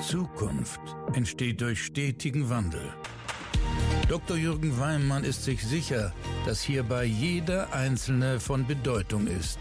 Zukunft 0.00 0.80
entsteht 1.12 1.60
durch 1.60 1.84
stetigen 1.84 2.48
Wandel. 2.48 2.80
Dr. 4.08 4.36
Jürgen 4.36 4.78
Weimann 4.80 5.24
ist 5.24 5.44
sich 5.44 5.62
sicher, 5.62 6.14
dass 6.46 6.62
hierbei 6.62 7.04
jeder 7.04 7.72
Einzelne 7.74 8.40
von 8.40 8.66
Bedeutung 8.66 9.26
ist. 9.26 9.58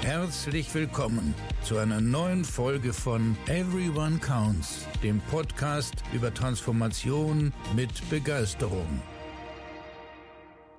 Herzlich 0.00 0.74
willkommen 0.74 1.34
zu 1.62 1.76
einer 1.76 2.00
neuen 2.00 2.44
Folge 2.44 2.94
von 2.94 3.36
Everyone 3.46 4.18
Counts, 4.18 4.86
dem 5.02 5.20
Podcast 5.30 5.94
über 6.14 6.32
Transformation 6.32 7.52
mit 7.76 8.08
Begeisterung. 8.08 9.02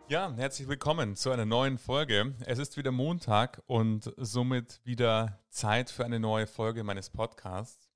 Ja, 0.10 0.34
herzlich 0.36 0.68
willkommen 0.68 1.16
zu 1.16 1.30
einer 1.30 1.46
neuen 1.46 1.78
Folge. 1.78 2.34
Es 2.48 2.58
ist 2.58 2.78
wieder 2.78 2.92
Montag 2.92 3.62
und 3.68 4.12
somit 4.18 4.82
wieder 4.84 5.40
Zeit 5.52 5.92
für 5.92 6.04
eine 6.04 6.20
neue 6.20 6.48
Folge 6.48 6.84
meines 6.84 7.12
Podcasts. 7.12 7.91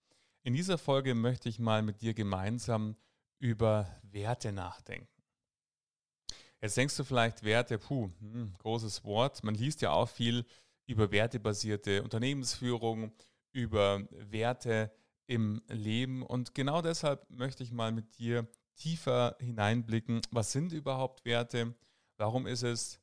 In 0.45 0.53
dieser 0.53 0.77
Folge 0.77 1.15
möchte 1.15 1.49
ich 1.49 1.57
mal 1.57 1.81
mit 1.81 2.03
dir 2.03 2.13
gemeinsam 2.13 2.95
über 3.39 3.89
Werte 4.03 4.51
nachdenken. 4.51 5.09
Jetzt 6.61 6.77
denkst 6.77 6.95
du 6.97 7.03
vielleicht 7.03 7.41
Werte, 7.43 7.79
puh, 7.79 8.11
hm, 8.19 8.53
großes 8.59 9.03
Wort. 9.03 9.43
Man 9.43 9.55
liest 9.55 9.81
ja 9.81 9.89
auch 9.89 10.07
viel 10.07 10.45
über 10.85 11.09
wertebasierte 11.09 12.03
Unternehmensführung, 12.03 13.11
über 13.53 14.07
Werte 14.11 14.91
im 15.25 15.63
Leben 15.67 16.21
und 16.21 16.53
genau 16.53 16.83
deshalb 16.83 17.27
möchte 17.31 17.63
ich 17.63 17.71
mal 17.71 17.91
mit 17.91 18.19
dir 18.19 18.47
tiefer 18.75 19.35
hineinblicken, 19.39 20.21
was 20.29 20.51
sind 20.51 20.73
überhaupt 20.73 21.25
Werte? 21.25 21.73
Warum 22.17 22.45
ist 22.45 22.61
es 22.61 22.99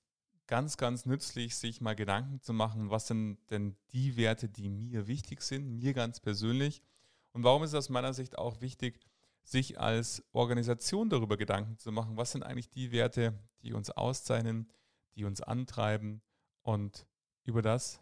ganz, 0.46 0.76
ganz 0.76 1.06
nützlich, 1.06 1.56
sich 1.56 1.80
mal 1.80 1.96
Gedanken 1.96 2.40
zu 2.40 2.52
machen, 2.52 2.90
was 2.90 3.08
sind 3.08 3.38
denn 3.50 3.74
die 3.90 4.16
Werte, 4.16 4.48
die 4.48 4.68
mir 4.68 5.08
wichtig 5.08 5.42
sind, 5.42 5.68
mir 5.68 5.92
ganz 5.92 6.20
persönlich? 6.20 6.84
Und 7.32 7.44
warum 7.44 7.62
ist 7.62 7.70
es 7.70 7.76
aus 7.76 7.88
meiner 7.88 8.12
Sicht 8.12 8.36
auch 8.38 8.60
wichtig, 8.60 9.00
sich 9.42 9.80
als 9.80 10.22
Organisation 10.32 11.08
darüber 11.08 11.36
Gedanken 11.36 11.78
zu 11.78 11.90
machen, 11.90 12.16
was 12.16 12.32
sind 12.32 12.42
eigentlich 12.42 12.68
die 12.68 12.92
Werte, 12.92 13.38
die 13.62 13.72
uns 13.72 13.90
auszeichnen, 13.90 14.70
die 15.16 15.24
uns 15.24 15.40
antreiben? 15.40 16.22
Und 16.62 17.06
über 17.44 17.62
das 17.62 18.00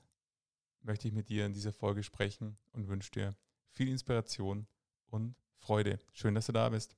möchte 0.83 1.09
ich 1.09 1.14
mit 1.14 1.28
dir 1.28 1.47
in 1.47 1.53
dieser 1.53 1.72
Folge 1.72 2.03
sprechen 2.03 2.59
und 2.72 2.89
wünsche 2.89 3.12
dir 3.12 3.37
viel 3.69 3.89
Inspiration 3.89 4.67
und 5.06 5.37
Freude. 5.59 5.98
Schön, 6.12 6.34
dass 6.34 6.47
du 6.47 6.53
da 6.53 6.69
bist. 6.69 6.97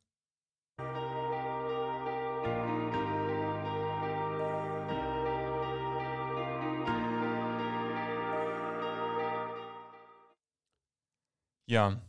Ja, 11.66 12.02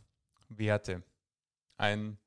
Werte. 0.48 1.02
Ein 1.76 2.18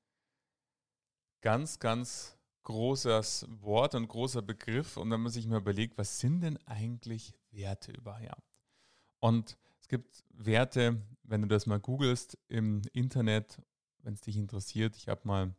ganz, 1.42 1.80
ganz 1.80 2.38
großes 2.64 3.48
Wort 3.62 3.96
und 3.96 4.08
großer 4.08 4.42
Begriff. 4.42 4.98
Und 4.98 5.10
wenn 5.12 5.22
man 5.22 5.32
sich 5.32 5.48
mal 5.48 5.60
überlegt, 5.60 5.98
was 5.98 6.20
sind 6.20 6.42
denn 6.42 6.58
eigentlich 6.66 7.34
Werte 7.52 7.92
überhaupt? 7.92 8.44
Und 9.20 9.58
es 9.80 9.88
gibt 9.88 10.26
Werte, 10.30 11.02
wenn 11.24 11.42
du 11.42 11.48
das 11.48 11.66
mal 11.66 11.80
googelst 11.80 12.38
im 12.48 12.82
Internet, 12.94 13.62
wenn 14.00 14.14
es 14.14 14.22
dich 14.22 14.38
interessiert. 14.38 14.96
Ich 14.98 15.08
habe 15.08 15.22
mal 15.24 15.56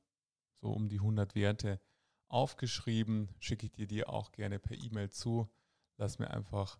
so 0.61 0.71
um 0.71 0.89
die 0.89 0.99
100 0.99 1.35
Werte 1.35 1.81
aufgeschrieben, 2.29 3.31
schicke 3.39 3.67
ich 3.67 3.73
dir 3.73 3.87
die 3.87 4.05
auch 4.05 4.33
gerne 4.33 4.59
per 4.59 4.77
E-Mail 4.77 5.11
zu. 5.11 5.49
Lass 5.97 6.19
mir 6.19 6.31
einfach 6.31 6.79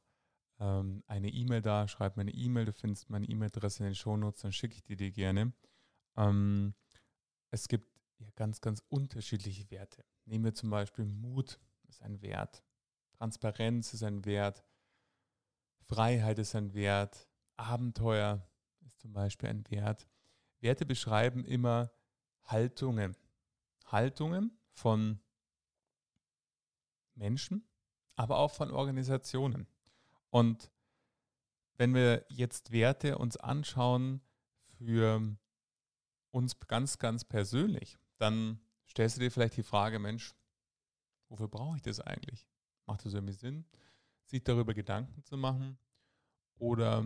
ähm, 0.61 1.03
eine 1.07 1.31
E-Mail 1.31 1.63
da, 1.63 1.89
schreib 1.89 2.17
mir 2.17 2.23
eine 2.23 2.33
E-Mail, 2.33 2.67
du 2.67 2.73
findest 2.73 3.11
meine 3.11 3.27
E-Mail-Adresse 3.27 3.83
in 3.83 3.87
den 3.87 3.95
Shownotes, 3.95 4.43
dann 4.43 4.53
schicke 4.53 4.75
ich 4.75 4.85
die 4.85 4.97
dir 4.97 5.11
gerne. 5.11 5.53
Ähm, 6.17 6.75
es 7.51 7.69
gibt 7.69 7.89
ja 8.19 8.29
ganz, 8.35 8.61
ganz 8.61 8.83
unterschiedliche 8.89 9.71
Werte. 9.71 10.05
Nehmen 10.25 10.45
wir 10.45 10.55
zum 10.55 10.71
Beispiel 10.71 11.05
Mut 11.05 11.59
ist 11.89 12.03
ein 12.03 12.21
Wert, 12.21 12.63
Transparenz 13.13 13.95
ist 13.95 14.03
ein 14.03 14.25
Wert, 14.25 14.65
Freiheit 15.87 16.39
ist 16.39 16.55
ein 16.55 16.75
Wert, 16.75 17.29
Abenteuer 17.57 18.47
ist 18.87 19.01
zum 19.01 19.13
Beispiel 19.13 19.49
ein 19.49 19.69
Wert. 19.71 20.09
Werte 20.61 20.85
beschreiben 20.85 21.45
immer 21.45 21.91
Haltungen. 22.45 23.17
Haltungen 23.87 24.59
von 24.73 25.21
Menschen, 27.15 27.67
aber 28.17 28.39
auch 28.39 28.53
von 28.53 28.71
Organisationen. 28.71 29.67
Und 30.31 30.71
wenn 31.77 31.95
wir 31.95 32.27
jetzt 32.29 32.71
Werte 32.71 33.19
uns 33.19 33.37
anschauen 33.37 34.21
für 34.77 35.37
uns 36.31 36.59
ganz, 36.61 36.99
ganz 36.99 37.25
persönlich, 37.25 37.99
dann 38.19 38.61
stellst 38.89 39.17
du 39.17 39.21
dir 39.21 39.31
vielleicht 39.31 39.57
die 39.57 39.63
Frage, 39.63 39.99
Mensch, 39.99 40.35
wofür 41.29 41.49
brauche 41.49 41.77
ich 41.77 41.83
das 41.83 42.01
eigentlich? 42.01 42.47
Macht 42.87 43.05
das 43.05 43.15
irgendwie 43.15 43.35
Sinn, 43.35 43.65
sich 44.25 44.43
darüber 44.45 44.75
Gedanken 44.75 45.23
zu 45.25 45.37
machen? 45.37 45.79
Oder 46.59 47.03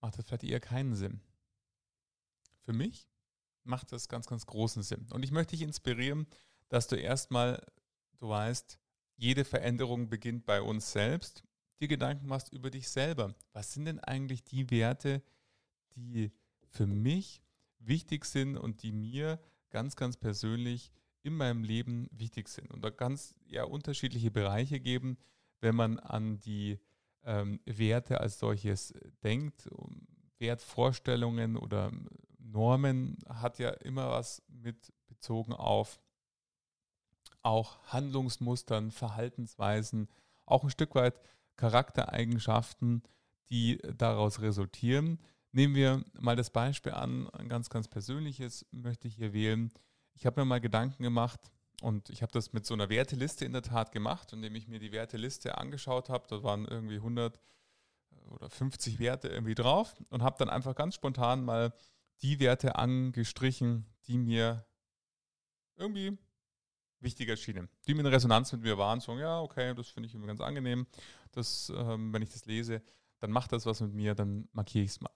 macht 0.00 0.18
das 0.18 0.24
vielleicht 0.26 0.44
eher 0.44 0.60
keinen 0.60 0.94
Sinn? 0.94 1.20
Für 2.62 2.72
mich 2.72 3.08
macht 3.64 3.92
das 3.92 4.08
ganz, 4.08 4.26
ganz 4.26 4.46
großen 4.46 4.82
Sinn. 4.82 5.06
Und 5.12 5.24
ich 5.24 5.30
möchte 5.30 5.52
dich 5.52 5.62
inspirieren, 5.62 6.26
dass 6.68 6.88
du 6.88 6.96
erstmal, 6.96 7.64
du 8.18 8.28
weißt, 8.28 8.78
jede 9.16 9.44
Veränderung 9.44 10.08
beginnt 10.08 10.44
bei 10.44 10.60
uns 10.60 10.92
selbst 10.92 11.42
dir 11.80 11.88
Gedanken 11.88 12.26
machst 12.26 12.52
über 12.52 12.70
dich 12.70 12.88
selber. 12.88 13.34
Was 13.52 13.72
sind 13.72 13.84
denn 13.86 14.00
eigentlich 14.00 14.44
die 14.44 14.70
Werte, 14.70 15.22
die 15.94 16.32
für 16.68 16.86
mich 16.86 17.42
wichtig 17.86 18.24
sind 18.24 18.56
und 18.56 18.82
die 18.82 18.92
mir 18.92 19.40
ganz, 19.70 19.96
ganz 19.96 20.16
persönlich 20.16 20.92
in 21.22 21.34
meinem 21.34 21.64
Leben 21.64 22.08
wichtig 22.10 22.48
sind? 22.48 22.70
Und 22.70 22.84
da 22.84 22.90
kann 22.90 23.12
es 23.12 23.34
ja 23.46 23.64
unterschiedliche 23.64 24.30
Bereiche 24.30 24.80
geben, 24.80 25.18
wenn 25.60 25.74
man 25.74 25.98
an 25.98 26.38
die 26.40 26.78
ähm, 27.24 27.60
Werte 27.64 28.20
als 28.20 28.38
solches 28.38 28.94
denkt. 29.22 29.68
Wertvorstellungen 30.38 31.56
oder 31.56 31.90
Normen 32.38 33.18
hat 33.28 33.58
ja 33.58 33.70
immer 33.70 34.10
was 34.10 34.42
mit 34.48 34.92
bezogen 35.08 35.52
auf 35.52 36.00
auch 37.42 37.78
Handlungsmustern, 37.84 38.90
Verhaltensweisen, 38.90 40.08
auch 40.46 40.64
ein 40.64 40.70
Stück 40.70 40.94
weit 40.94 41.20
Charaktereigenschaften, 41.56 43.02
die 43.50 43.78
daraus 43.96 44.40
resultieren. 44.40 45.20
Nehmen 45.52 45.74
wir 45.74 46.04
mal 46.18 46.36
das 46.36 46.50
Beispiel 46.50 46.92
an, 46.92 47.28
ein 47.30 47.48
ganz, 47.48 47.70
ganz 47.70 47.88
persönliches 47.88 48.66
möchte 48.72 49.08
ich 49.08 49.14
hier 49.14 49.32
wählen. 49.32 49.72
Ich 50.14 50.26
habe 50.26 50.40
mir 50.40 50.44
mal 50.44 50.60
Gedanken 50.60 51.02
gemacht 51.02 51.40
und 51.82 52.10
ich 52.10 52.22
habe 52.22 52.32
das 52.32 52.52
mit 52.52 52.66
so 52.66 52.74
einer 52.74 52.88
Werteliste 52.88 53.44
in 53.44 53.52
der 53.52 53.62
Tat 53.62 53.92
gemacht, 53.92 54.32
indem 54.32 54.54
ich 54.54 54.68
mir 54.68 54.78
die 54.78 54.92
Werteliste 54.92 55.58
angeschaut 55.58 56.08
habe. 56.08 56.26
Da 56.28 56.42
waren 56.42 56.66
irgendwie 56.66 56.96
100 56.96 57.38
oder 58.30 58.50
50 58.50 58.98
Werte 58.98 59.28
irgendwie 59.28 59.54
drauf 59.54 59.94
und 60.10 60.22
habe 60.22 60.36
dann 60.38 60.50
einfach 60.50 60.74
ganz 60.74 60.94
spontan 60.94 61.44
mal 61.44 61.72
die 62.22 62.40
Werte 62.40 62.76
angestrichen, 62.76 63.86
die 64.06 64.18
mir 64.18 64.66
irgendwie 65.76 66.18
wichtig 67.00 67.28
erschienen. 67.28 67.68
Die 67.86 67.92
in 67.92 68.06
Resonanz 68.06 68.52
mit 68.52 68.62
mir 68.62 68.78
waren, 68.78 69.00
so, 69.00 69.18
ja, 69.18 69.40
okay, 69.40 69.74
das 69.74 69.88
finde 69.88 70.08
ich 70.08 70.14
immer 70.14 70.26
ganz 70.26 70.40
angenehm. 70.40 70.86
Das, 71.32 71.72
ähm, 71.76 72.12
wenn 72.12 72.22
ich 72.22 72.30
das 72.30 72.46
lese, 72.46 72.82
dann 73.18 73.30
macht 73.30 73.52
das 73.52 73.66
was 73.66 73.80
mit 73.80 73.92
mir, 73.92 74.14
dann 74.14 74.48
markiere 74.52 74.84
ich 74.84 74.92
es 74.92 75.00
mal. 75.00 75.12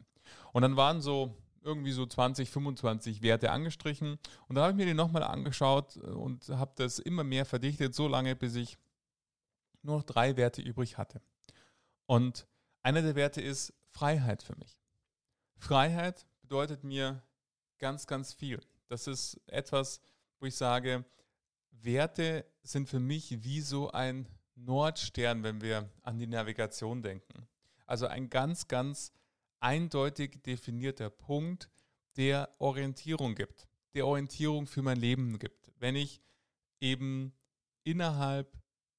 Und 0.52 0.62
dann 0.62 0.76
waren 0.76 1.00
so 1.00 1.36
irgendwie 1.62 1.92
so 1.92 2.06
20, 2.06 2.50
25 2.50 3.22
Werte 3.22 3.50
angestrichen. 3.50 4.18
Und 4.48 4.56
da 4.56 4.62
habe 4.62 4.72
ich 4.72 4.76
mir 4.76 4.86
die 4.86 4.94
nochmal 4.94 5.22
angeschaut 5.22 5.96
äh, 5.96 6.00
und 6.00 6.48
habe 6.48 6.72
das 6.76 6.98
immer 6.98 7.24
mehr 7.24 7.44
verdichtet, 7.44 7.94
so 7.94 8.08
lange, 8.08 8.36
bis 8.36 8.54
ich 8.54 8.78
nur 9.82 9.96
noch 9.96 10.04
drei 10.04 10.36
Werte 10.36 10.62
übrig 10.62 10.98
hatte. 10.98 11.20
Und 12.06 12.46
einer 12.82 13.02
der 13.02 13.14
Werte 13.14 13.40
ist 13.40 13.72
Freiheit 13.90 14.42
für 14.42 14.56
mich. 14.56 14.78
Freiheit 15.56 16.26
bedeutet 16.40 16.84
mir 16.84 17.22
ganz, 17.78 18.06
ganz 18.06 18.32
viel. 18.32 18.60
Das 18.88 19.06
ist 19.06 19.40
etwas, 19.46 20.00
wo 20.38 20.46
ich 20.46 20.56
sage, 20.56 21.04
Werte 21.70 22.44
sind 22.62 22.88
für 22.88 23.00
mich 23.00 23.42
wie 23.44 23.60
so 23.60 23.90
ein 23.92 24.26
Nordstern, 24.54 25.42
wenn 25.42 25.60
wir 25.60 25.88
an 26.02 26.18
die 26.18 26.26
Navigation 26.26 27.02
denken. 27.02 27.46
Also 27.86 28.06
ein 28.06 28.28
ganz, 28.28 28.68
ganz 28.68 29.12
eindeutig 29.60 30.42
definierter 30.42 31.10
Punkt, 31.10 31.70
der 32.16 32.54
Orientierung 32.58 33.34
gibt, 33.34 33.68
der 33.94 34.06
Orientierung 34.06 34.66
für 34.66 34.82
mein 34.82 34.98
Leben 34.98 35.38
gibt. 35.38 35.72
Wenn 35.78 35.96
ich 35.96 36.20
eben 36.80 37.32
innerhalb 37.84 38.58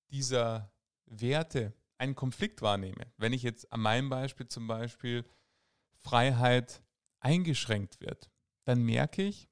dieser 0.09 0.71
Werte 1.05 1.73
einen 1.97 2.15
Konflikt 2.15 2.61
wahrnehme, 2.61 3.11
wenn 3.17 3.33
ich 3.33 3.43
jetzt 3.43 3.71
an 3.71 3.81
meinem 3.81 4.09
Beispiel 4.09 4.47
zum 4.47 4.67
Beispiel 4.67 5.25
Freiheit 5.97 6.81
eingeschränkt 7.19 7.99
wird, 7.99 8.31
dann 8.63 8.83
merke 8.83 9.23
ich, 9.23 9.49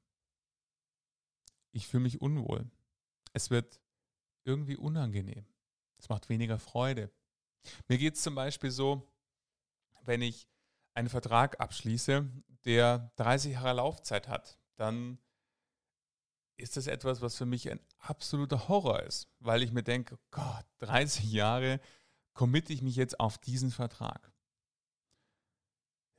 ich 1.71 1.87
fühle 1.87 2.03
mich 2.03 2.21
unwohl 2.21 2.71
es 3.33 3.49
wird 3.49 3.79
irgendwie 4.43 4.77
unangenehm. 4.77 5.45
Es 5.97 6.09
macht 6.09 6.29
weniger 6.29 6.59
Freude. 6.59 7.11
Mir 7.87 7.97
geht 7.97 8.15
es 8.15 8.21
zum 8.21 8.35
Beispiel 8.35 8.71
so, 8.71 9.07
wenn 10.03 10.21
ich 10.21 10.47
einen 10.93 11.09
Vertrag 11.09 11.59
abschließe, 11.59 12.29
der 12.65 13.11
30 13.15 13.53
Jahre 13.53 13.73
Laufzeit 13.73 14.27
hat, 14.27 14.59
dann 14.75 15.19
ist 16.57 16.77
das 16.77 16.87
etwas, 16.87 17.21
was 17.21 17.35
für 17.35 17.45
mich 17.45 17.69
ein 17.71 17.79
absoluter 17.99 18.67
Horror 18.67 19.01
ist, 19.03 19.29
weil 19.39 19.63
ich 19.63 19.71
mir 19.71 19.83
denke, 19.83 20.19
Gott, 20.31 20.65
30 20.79 21.31
Jahre 21.31 21.79
committe 22.33 22.73
ich 22.73 22.81
mich 22.81 22.95
jetzt 22.95 23.19
auf 23.19 23.37
diesen 23.37 23.71
Vertrag. 23.71 24.31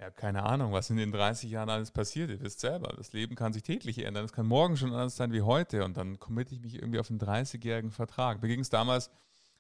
Ja, 0.00 0.10
keine 0.10 0.44
Ahnung, 0.44 0.72
was 0.72 0.88
in 0.88 0.96
den 0.96 1.12
30 1.12 1.50
Jahren 1.50 1.68
alles 1.68 1.90
passiert. 1.90 2.30
Ihr 2.30 2.40
wisst 2.40 2.60
selber, 2.60 2.94
das 2.96 3.12
Leben 3.12 3.34
kann 3.34 3.52
sich 3.52 3.62
täglich 3.62 3.98
ändern. 3.98 4.24
Es 4.24 4.32
kann 4.32 4.46
morgen 4.46 4.78
schon 4.78 4.92
anders 4.92 5.16
sein 5.16 5.30
wie 5.32 5.42
heute. 5.42 5.84
Und 5.84 5.98
dann 5.98 6.18
committe 6.18 6.54
ich 6.54 6.60
mich 6.62 6.76
irgendwie 6.76 6.98
auf 6.98 7.10
einen 7.10 7.20
30-jährigen 7.20 7.90
Vertrag. 7.90 8.40
Mir 8.40 8.48
ging 8.48 8.60
es 8.60 8.70
damals 8.70 9.10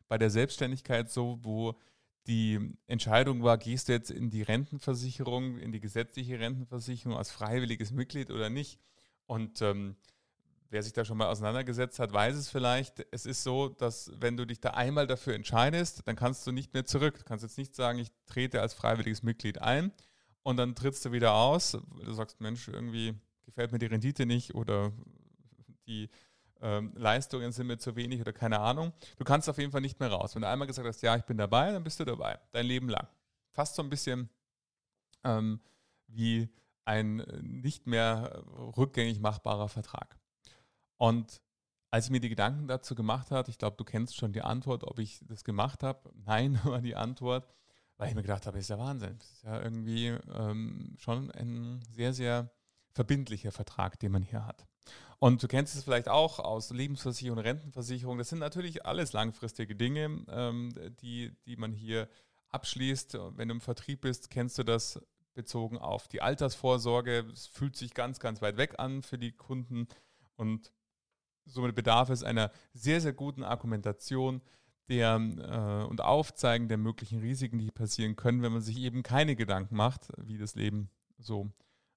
bei 0.08 0.16
der 0.16 0.30
Selbstständigkeit 0.30 1.10
so, 1.10 1.38
wo 1.42 1.78
die 2.26 2.76
Entscheidung 2.86 3.42
war, 3.42 3.58
gehst 3.58 3.88
du 3.88 3.92
jetzt 3.92 4.10
in 4.10 4.30
die 4.30 4.42
Rentenversicherung, 4.42 5.58
in 5.58 5.72
die 5.72 5.80
gesetzliche 5.80 6.38
Rentenversicherung 6.38 7.16
als 7.16 7.30
freiwilliges 7.30 7.90
Mitglied 7.92 8.30
oder 8.30 8.50
nicht. 8.50 8.78
Und 9.26 9.62
ähm, 9.62 9.96
wer 10.70 10.82
sich 10.82 10.92
da 10.92 11.04
schon 11.04 11.18
mal 11.18 11.28
auseinandergesetzt 11.28 11.98
hat, 11.98 12.12
weiß 12.12 12.36
es 12.36 12.48
vielleicht. 12.48 13.04
Es 13.10 13.26
ist 13.26 13.42
so, 13.42 13.68
dass 13.68 14.12
wenn 14.18 14.36
du 14.36 14.46
dich 14.46 14.60
da 14.60 14.70
einmal 14.70 15.06
dafür 15.06 15.34
entscheidest, 15.34 16.06
dann 16.06 16.16
kannst 16.16 16.46
du 16.46 16.52
nicht 16.52 16.72
mehr 16.74 16.84
zurück. 16.84 17.18
Du 17.18 17.24
kannst 17.24 17.42
jetzt 17.42 17.58
nicht 17.58 17.74
sagen, 17.74 17.98
ich 17.98 18.08
trete 18.26 18.60
als 18.60 18.74
freiwilliges 18.74 19.22
Mitglied 19.22 19.60
ein 19.60 19.92
und 20.42 20.56
dann 20.56 20.74
trittst 20.74 21.04
du 21.04 21.12
wieder 21.12 21.34
aus. 21.34 21.72
Du 22.04 22.12
sagst, 22.12 22.40
Mensch, 22.40 22.68
irgendwie 22.68 23.14
gefällt 23.44 23.72
mir 23.72 23.78
die 23.78 23.86
Rendite 23.86 24.26
nicht 24.26 24.54
oder 24.54 24.92
die 25.86 26.08
ähm, 26.62 26.92
Leistungen 26.94 27.52
sind 27.52 27.66
mir 27.66 27.78
zu 27.78 27.96
wenig 27.96 28.20
oder 28.20 28.32
keine 28.32 28.60
Ahnung. 28.60 28.92
Du 29.18 29.24
kannst 29.24 29.48
auf 29.48 29.58
jeden 29.58 29.72
Fall 29.72 29.80
nicht 29.80 30.00
mehr 30.00 30.10
raus. 30.10 30.34
Wenn 30.34 30.42
du 30.42 30.48
einmal 30.48 30.66
gesagt 30.66 30.86
hast, 30.86 31.02
ja, 31.02 31.16
ich 31.16 31.24
bin 31.24 31.38
dabei, 31.38 31.72
dann 31.72 31.84
bist 31.84 32.00
du 32.00 32.04
dabei, 32.04 32.38
dein 32.52 32.66
Leben 32.66 32.88
lang. 32.88 33.08
Fast 33.52 33.74
so 33.74 33.82
ein 33.82 33.90
bisschen 33.90 34.28
ähm, 35.24 35.60
wie 36.06 36.48
ein 36.84 37.16
nicht 37.42 37.86
mehr 37.86 38.42
rückgängig 38.76 39.20
machbarer 39.20 39.68
Vertrag. 39.68 40.18
Und 40.96 41.40
als 41.90 42.06
ich 42.06 42.10
mir 42.10 42.20
die 42.20 42.28
Gedanken 42.28 42.68
dazu 42.68 42.94
gemacht 42.94 43.30
habe, 43.30 43.50
ich 43.50 43.58
glaube, 43.58 43.76
du 43.76 43.84
kennst 43.84 44.16
schon 44.16 44.32
die 44.32 44.42
Antwort, 44.42 44.84
ob 44.84 44.98
ich 44.98 45.20
das 45.26 45.44
gemacht 45.44 45.82
habe. 45.82 46.10
Nein, 46.26 46.60
war 46.64 46.80
die 46.80 46.96
Antwort, 46.96 47.48
weil 47.96 48.08
ich 48.08 48.14
mir 48.14 48.22
gedacht 48.22 48.46
habe, 48.46 48.58
ist 48.58 48.70
ja 48.70 48.78
Wahnsinn. 48.78 49.16
Das 49.18 49.30
ist 49.30 49.42
ja 49.44 49.60
irgendwie 49.60 50.08
ähm, 50.34 50.94
schon 50.98 51.30
ein 51.32 51.82
sehr, 51.90 52.12
sehr 52.12 52.50
verbindlicher 52.92 53.52
Vertrag, 53.52 53.98
den 54.00 54.12
man 54.12 54.22
hier 54.22 54.46
hat. 54.46 54.66
Und 55.18 55.42
du 55.42 55.48
kennst 55.48 55.74
es 55.74 55.84
vielleicht 55.84 56.08
auch 56.08 56.38
aus 56.38 56.70
Lebensversicherung, 56.70 57.38
Rentenversicherung. 57.38 58.18
Das 58.18 58.30
sind 58.30 58.38
natürlich 58.38 58.86
alles 58.86 59.12
langfristige 59.12 59.76
Dinge, 59.76 60.24
ähm, 60.28 60.72
die, 61.02 61.32
die 61.44 61.56
man 61.56 61.72
hier 61.72 62.08
abschließt. 62.48 63.18
Wenn 63.36 63.48
du 63.48 63.54
im 63.54 63.60
Vertrieb 63.60 64.00
bist, 64.00 64.30
kennst 64.30 64.58
du 64.58 64.64
das 64.64 65.00
bezogen 65.34 65.78
auf 65.78 66.08
die 66.08 66.22
Altersvorsorge. 66.22 67.26
Es 67.32 67.46
fühlt 67.46 67.76
sich 67.76 67.94
ganz, 67.94 68.18
ganz 68.18 68.42
weit 68.42 68.56
weg 68.56 68.74
an 68.78 69.02
für 69.02 69.18
die 69.18 69.32
Kunden 69.32 69.88
und 70.36 70.72
somit 71.44 71.74
bedarf 71.74 72.10
es 72.10 72.22
einer 72.22 72.50
sehr, 72.72 73.00
sehr 73.00 73.12
guten 73.12 73.44
Argumentation 73.44 74.40
der, 74.88 75.16
äh, 75.16 75.88
und 75.88 76.00
Aufzeigen 76.00 76.68
der 76.68 76.78
möglichen 76.78 77.20
Risiken, 77.20 77.58
die 77.58 77.70
passieren 77.70 78.16
können, 78.16 78.42
wenn 78.42 78.52
man 78.52 78.62
sich 78.62 78.78
eben 78.78 79.02
keine 79.02 79.36
Gedanken 79.36 79.76
macht, 79.76 80.08
wie 80.16 80.38
das 80.38 80.54
Leben 80.54 80.90
so 81.18 81.50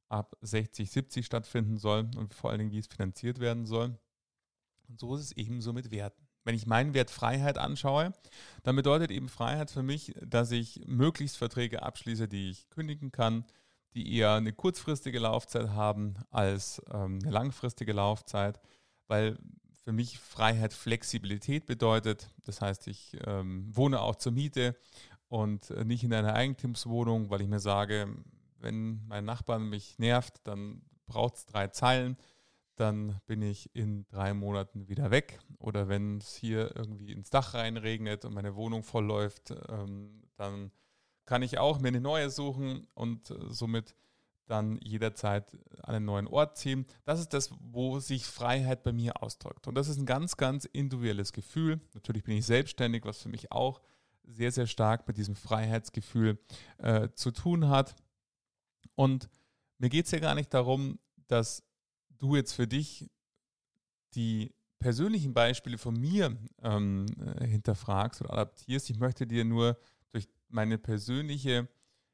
ab 0.09 0.35
60, 0.41 0.89
70 0.91 1.25
stattfinden 1.25 1.77
soll 1.77 2.09
und 2.17 2.33
vor 2.33 2.49
allen 2.49 2.59
Dingen, 2.59 2.71
wie 2.71 2.79
es 2.79 2.87
finanziert 2.87 3.39
werden 3.39 3.65
soll. 3.65 3.97
Und 4.87 4.99
so 4.99 5.15
ist 5.15 5.21
es 5.21 5.31
ebenso 5.33 5.73
mit 5.73 5.91
Werten. 5.91 6.27
Wenn 6.43 6.55
ich 6.55 6.67
meinen 6.67 6.93
Wert 6.93 7.09
Freiheit 7.09 7.57
anschaue, 7.57 8.13
dann 8.63 8.75
bedeutet 8.75 9.11
eben 9.11 9.29
Freiheit 9.29 9.71
für 9.71 9.83
mich, 9.83 10.13
dass 10.21 10.51
ich 10.51 10.81
möglichst 10.85 11.37
Verträge 11.37 11.83
abschließe, 11.83 12.27
die 12.27 12.49
ich 12.49 12.69
kündigen 12.69 13.11
kann, 13.11 13.45
die 13.93 14.15
eher 14.17 14.33
eine 14.33 14.51
kurzfristige 14.51 15.19
Laufzeit 15.19 15.69
haben 15.69 16.15
als 16.31 16.81
ähm, 16.91 17.19
eine 17.21 17.31
langfristige 17.31 17.93
Laufzeit, 17.93 18.59
weil 19.07 19.37
für 19.83 19.91
mich 19.91 20.19
Freiheit 20.19 20.73
Flexibilität 20.73 21.65
bedeutet. 21.65 22.29
Das 22.43 22.61
heißt, 22.61 22.87
ich 22.87 23.17
ähm, 23.25 23.69
wohne 23.75 24.01
auch 24.01 24.15
zur 24.15 24.31
Miete 24.31 24.75
und 25.27 25.69
äh, 25.71 25.85
nicht 25.85 26.03
in 26.03 26.13
einer 26.13 26.33
Eigentumswohnung, 26.33 27.29
weil 27.29 27.41
ich 27.41 27.47
mir 27.47 27.59
sage, 27.59 28.07
wenn 28.63 29.05
mein 29.07 29.25
Nachbar 29.25 29.59
mich 29.59 29.99
nervt, 29.99 30.41
dann 30.45 30.81
braucht 31.05 31.35
es 31.35 31.45
drei 31.45 31.67
Zeilen, 31.67 32.17
dann 32.75 33.19
bin 33.27 33.41
ich 33.41 33.75
in 33.75 34.07
drei 34.07 34.33
Monaten 34.33 34.87
wieder 34.87 35.11
weg. 35.11 35.39
Oder 35.59 35.87
wenn 35.87 36.17
es 36.17 36.35
hier 36.35 36.75
irgendwie 36.75 37.11
ins 37.11 37.29
Dach 37.29 37.53
reinregnet 37.53 38.25
und 38.25 38.33
meine 38.33 38.55
Wohnung 38.55 38.83
voll 38.83 39.05
läuft, 39.05 39.51
ähm, 39.69 40.23
dann 40.35 40.71
kann 41.25 41.43
ich 41.43 41.59
auch 41.59 41.79
mir 41.79 41.89
eine 41.89 42.01
neue 42.01 42.29
suchen 42.29 42.87
und 42.95 43.29
äh, 43.29 43.35
somit 43.49 43.95
dann 44.45 44.77
jederzeit 44.81 45.57
an 45.83 45.95
einen 45.95 46.05
neuen 46.05 46.27
Ort 46.27 46.57
ziehen. 46.57 46.85
Das 47.05 47.19
ist 47.19 47.33
das, 47.33 47.51
wo 47.61 47.99
sich 47.99 48.25
Freiheit 48.25 48.83
bei 48.83 48.91
mir 48.91 49.23
ausdrückt. 49.23 49.67
Und 49.67 49.75
das 49.75 49.87
ist 49.87 49.97
ein 49.97 50.05
ganz, 50.05 50.35
ganz 50.35 50.65
individuelles 50.65 51.31
Gefühl. 51.31 51.79
Natürlich 51.93 52.23
bin 52.23 52.37
ich 52.37 52.45
selbstständig, 52.45 53.05
was 53.05 53.21
für 53.21 53.29
mich 53.29 53.51
auch 53.51 53.81
sehr, 54.25 54.51
sehr 54.51 54.67
stark 54.67 55.07
mit 55.07 55.17
diesem 55.17 55.35
Freiheitsgefühl 55.35 56.39
äh, 56.77 57.09
zu 57.13 57.31
tun 57.31 57.69
hat. 57.69 57.95
Und 58.95 59.29
mir 59.77 59.89
geht 59.89 60.05
es 60.05 60.11
ja 60.11 60.19
gar 60.19 60.35
nicht 60.35 60.53
darum, 60.53 60.99
dass 61.27 61.63
du 62.09 62.35
jetzt 62.35 62.53
für 62.53 62.67
dich 62.67 63.09
die 64.15 64.53
persönlichen 64.79 65.33
Beispiele 65.33 65.77
von 65.77 65.99
mir 65.99 66.37
ähm, 66.61 67.05
äh, 67.19 67.47
hinterfragst 67.47 68.21
oder 68.21 68.33
adaptierst. 68.33 68.89
Ich 68.89 68.99
möchte 68.99 69.25
dir 69.25 69.45
nur 69.45 69.77
durch 70.11 70.27
meine 70.49 70.77
persönliche 70.77 71.69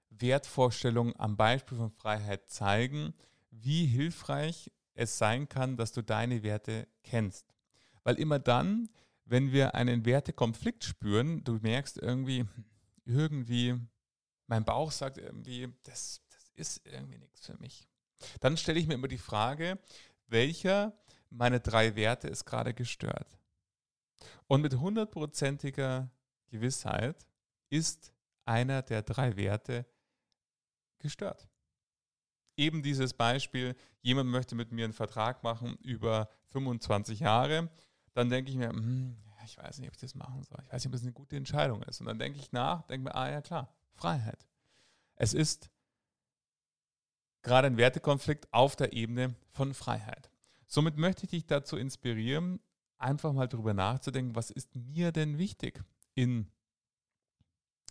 Wertvorstellung 0.09 1.15
am 1.17 1.35
Beispiel 1.35 1.77
von 1.77 1.91
Freiheit 1.91 2.49
zeigen, 2.49 3.13
wie 3.49 3.85
hilfreich 3.85 4.71
es 4.93 5.17
sein 5.17 5.49
kann, 5.49 5.77
dass 5.77 5.91
du 5.91 6.03
deine 6.03 6.43
Werte 6.43 6.87
kennst. 7.03 7.55
Weil 8.03 8.15
immer 8.15 8.39
dann, 8.39 8.89
wenn 9.25 9.51
wir 9.51 9.75
einen 9.75 10.05
Wertekonflikt 10.05 10.83
spüren, 10.83 11.43
du 11.43 11.53
merkst 11.61 11.97
irgendwie, 11.97 12.45
irgendwie, 13.05 13.75
mein 14.47 14.65
Bauch 14.65 14.91
sagt 14.91 15.17
irgendwie, 15.17 15.69
das, 15.83 16.21
das 16.27 16.28
ist 16.59 16.85
irgendwie 16.85 17.17
nichts 17.17 17.45
für 17.45 17.57
mich. 17.57 17.87
Dann 18.41 18.57
stelle 18.57 18.79
ich 18.79 18.87
mir 18.87 18.95
immer 18.95 19.07
die 19.07 19.17
Frage, 19.17 19.79
welcher 20.27 20.93
meiner 21.29 21.59
drei 21.59 21.95
Werte 21.95 22.27
ist 22.27 22.45
gerade 22.45 22.73
gestört? 22.73 23.39
Und 24.47 24.61
mit 24.61 24.75
hundertprozentiger 24.75 26.09
Gewissheit 26.47 27.25
ist 27.69 28.13
einer 28.45 28.81
der 28.81 29.03
drei 29.03 29.35
Werte 29.37 29.85
gestört. 30.99 31.47
Eben 32.57 32.83
dieses 32.83 33.13
Beispiel, 33.13 33.75
jemand 34.01 34.29
möchte 34.29 34.55
mit 34.55 34.71
mir 34.71 34.83
einen 34.83 34.93
Vertrag 34.93 35.43
machen 35.43 35.77
über 35.77 36.29
25 36.49 37.21
Jahre, 37.21 37.69
dann 38.13 38.29
denke 38.29 38.51
ich 38.51 38.57
mir, 38.57 38.69
hm, 38.69 39.15
ich 39.45 39.57
weiß 39.57 39.79
nicht, 39.79 39.87
ob 39.87 39.95
ich 39.95 40.01
das 40.01 40.15
machen 40.15 40.43
soll. 40.43 40.59
Ich 40.65 40.73
weiß 40.73 40.83
nicht, 40.83 40.87
ob 40.87 40.91
das 40.93 41.03
eine 41.03 41.13
gute 41.13 41.37
Entscheidung 41.37 41.83
ist. 41.83 42.01
Und 42.01 42.07
dann 42.07 42.19
denke 42.19 42.39
ich 42.39 42.51
nach, 42.51 42.83
denke 42.83 43.05
mir, 43.05 43.15
ah 43.15 43.29
ja 43.29 43.41
klar, 43.41 43.73
Freiheit. 43.93 44.45
Es 45.15 45.33
ist 45.33 45.69
gerade 47.41 47.67
ein 47.67 47.77
Wertekonflikt 47.77 48.47
auf 48.51 48.75
der 48.75 48.93
Ebene 48.93 49.35
von 49.51 49.73
Freiheit. 49.73 50.29
Somit 50.67 50.97
möchte 50.97 51.23
ich 51.23 51.31
dich 51.31 51.45
dazu 51.45 51.77
inspirieren, 51.77 52.59
einfach 52.97 53.33
mal 53.33 53.47
darüber 53.47 53.73
nachzudenken, 53.73 54.35
was 54.35 54.51
ist 54.51 54.75
mir 54.75 55.11
denn 55.11 55.37
wichtig 55.37 55.81
in 56.15 56.51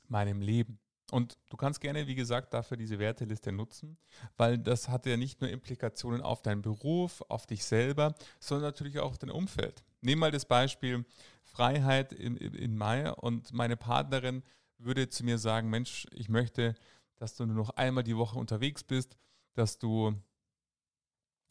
meinem 0.07 0.41
Leben? 0.41 0.79
Und 1.11 1.39
du 1.49 1.57
kannst 1.57 1.81
gerne, 1.81 2.07
wie 2.07 2.15
gesagt, 2.15 2.53
dafür 2.53 2.77
diese 2.77 2.99
Werteliste 2.99 3.51
nutzen, 3.51 3.97
weil 4.37 4.59
das 4.59 4.91
hat 4.91 5.07
ja 5.07 5.17
nicht 5.17 5.41
nur 5.41 5.49
Implikationen 5.49 6.21
auf 6.21 6.43
deinen 6.43 6.61
Beruf, 6.61 7.23
auf 7.29 7.47
dich 7.47 7.65
selber, 7.65 8.15
sondern 8.39 8.69
natürlich 8.69 8.99
auch 8.99 9.13
auf 9.13 9.19
dein 9.19 9.31
Umfeld. 9.31 9.83
Nehmen 10.03 10.21
mal 10.21 10.31
das 10.31 10.45
Beispiel 10.45 11.07
Freiheit 11.45 12.13
in, 12.13 12.37
in 12.37 12.77
Mai 12.77 13.11
und 13.11 13.53
meine 13.53 13.79
Partnerin 13.79 14.43
würde 14.77 15.09
zu 15.09 15.25
mir 15.25 15.39
sagen, 15.39 15.71
Mensch, 15.71 16.07
ich 16.13 16.29
möchte, 16.29 16.75
dass 17.17 17.35
du 17.35 17.47
nur 17.47 17.57
noch 17.57 17.71
einmal 17.71 18.05
die 18.05 18.17
Woche 18.17 18.39
unterwegs 18.39 18.85
bist, 18.85 19.17
dass 19.59 19.79
du 19.79 20.15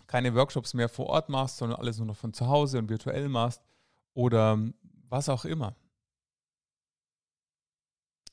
keine 0.07 0.33
Workshops 0.35 0.73
mehr 0.73 0.89
vor 0.89 1.07
Ort 1.07 1.29
machst, 1.29 1.57
sondern 1.57 1.79
alles 1.79 1.97
nur 1.97 2.07
noch 2.07 2.15
von 2.15 2.33
zu 2.33 2.47
Hause 2.47 2.79
und 2.79 2.89
virtuell 2.89 3.29
machst 3.29 3.61
oder 4.13 4.57
was 5.09 5.29
auch 5.29 5.45
immer 5.45 5.75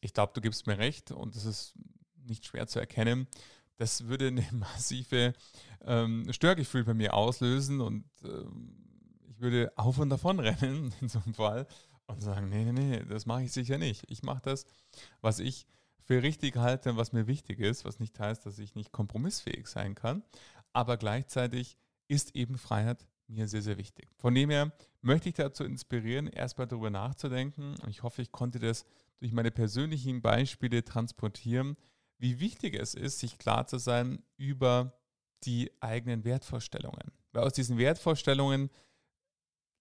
ich 0.05 0.13
glaube, 0.13 0.33
du 0.35 0.43
gibst 0.43 0.67
mir 0.67 0.79
recht 0.79 1.13
und 1.13 1.35
das 1.35 1.47
ist 1.47 1.75
nicht 2.27 2.45
schwer 2.45 2.67
zu 2.67 2.79
erkennen. 2.79 3.27
Das 3.79 4.07
würde 4.07 4.29
ein 4.29 4.45
massive 4.53 5.33
ähm, 5.81 6.31
Störgefühl 6.31 6.85
bei 6.85 6.95
mir 6.95 7.15
auslösen 7.15 7.81
und 7.81 8.05
ähm, 8.23 8.77
ich 9.27 9.41
würde 9.41 9.73
auf 9.77 9.99
und 9.99 10.11
davon 10.11 10.41
rennen 10.41 10.95
in 11.01 11.09
so 11.09 11.21
einem 11.25 11.35
Fall 11.35 11.67
und 12.07 12.23
sagen, 12.23 12.51
nee, 12.51 12.65
nee, 12.65 12.73
nee, 12.73 13.05
das 13.07 13.25
mache 13.25 13.45
ich 13.45 13.53
sicher 13.53 13.79
nicht. 13.79 14.05
Ich 14.09 14.23
mache 14.23 14.43
das, 14.43 14.67
was 15.23 15.39
ich 15.39 15.67
für 16.05 16.23
richtig 16.23 16.57
halte 16.57 16.97
was 16.97 17.13
mir 17.13 17.27
wichtig 17.27 17.61
ist, 17.61 17.85
was 17.85 17.99
nicht 17.99 18.19
heißt, 18.19 18.45
dass 18.47 18.59
ich 18.59 18.75
nicht 18.75 18.93
kompromissfähig 18.93 19.67
sein 19.67 19.95
kann, 19.95 20.23
aber 20.73 20.97
gleichzeitig 20.97 21.79
ist 22.09 22.37
eben 22.37 22.59
Freiheit 22.59 23.07
mir 23.27 23.49
sehr, 23.49 23.63
sehr 23.63 23.79
wichtig. 23.79 24.11
Von 24.19 24.35
dem 24.35 24.51
her 24.51 24.73
möchte 25.01 25.29
ich 25.29 25.35
dazu 25.35 25.65
inspirieren, 25.65 26.27
erstmal 26.27 26.67
darüber 26.67 26.91
nachzudenken 26.91 27.77
und 27.83 27.89
ich 27.89 28.03
hoffe, 28.03 28.23
ich 28.23 28.33
konnte 28.33 28.59
das 28.59 28.85
durch 29.21 29.33
meine 29.33 29.51
persönlichen 29.51 30.21
Beispiele 30.21 30.85
transportieren, 30.85 31.77
wie 32.19 32.41
wichtig 32.41 32.75
es 32.75 32.95
ist, 32.95 33.19
sich 33.19 33.39
klar 33.39 33.67
zu 33.67 33.79
sein 33.79 34.23
über 34.37 34.99
die 35.45 35.71
eigenen 35.81 36.25
Wertvorstellungen. 36.25 37.13
Weil 37.33 37.45
aus 37.45 37.53
diesen 37.55 37.79
Wertvorstellungen 37.79 38.71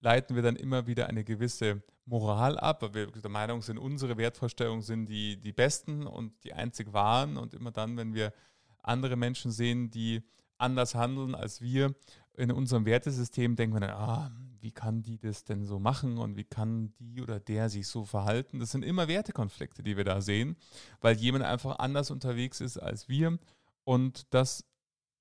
leiten 0.04 0.36
wir 0.36 0.44
dann 0.44 0.56
immer 0.56 0.86
wieder 0.86 1.08
eine 1.08 1.24
gewisse 1.24 1.82
Moral 2.06 2.60
ab, 2.60 2.82
weil 2.82 2.94
wir 2.94 3.08
der 3.08 3.32
Meinung 3.32 3.62
sind, 3.62 3.78
unsere 3.78 4.18
Wertvorstellungen 4.18 4.82
sind 4.82 5.08
die, 5.08 5.40
die 5.40 5.54
besten 5.54 6.06
und 6.06 6.44
die 6.44 6.54
einzig 6.54 6.92
wahren. 6.92 7.38
Und 7.38 7.54
immer 7.54 7.72
dann, 7.72 7.96
wenn 7.98 8.14
wir 8.14 8.34
andere 8.82 9.16
Menschen 9.16 9.52
sehen, 9.52 9.90
die 9.90 10.22
anders 10.58 10.96
handeln 10.96 11.36
als 11.36 11.62
wir 11.62 11.96
in 12.36 12.52
unserem 12.52 12.86
Wertesystem, 12.86 13.56
denken 13.56 13.76
wir 13.76 13.80
dann, 13.82 13.92
ah, 13.92 14.32
wie 14.60 14.72
kann 14.72 15.04
die 15.04 15.18
das 15.18 15.44
denn 15.44 15.66
so 15.66 15.80
machen 15.80 16.18
und 16.18 16.36
wie 16.36 16.46
kann 16.46 16.94
die 17.00 17.22
oder 17.22 17.40
der 17.40 17.70
sich 17.70 17.88
so 17.88 18.06
verhalten? 18.06 18.60
Das 18.60 18.72
sind 18.72 18.84
immer 18.84 19.08
Wertekonflikte, 19.08 19.84
die 19.84 19.98
wir 19.98 20.04
da 20.04 20.22
sehen, 20.22 20.58
weil 21.02 21.16
jemand 21.18 21.46
einfach 21.46 21.80
anders 21.80 22.12
unterwegs 22.12 22.62
ist 22.62 22.78
als 22.78 23.08
wir 23.10 23.38
und 23.84 24.34
das 24.34 24.66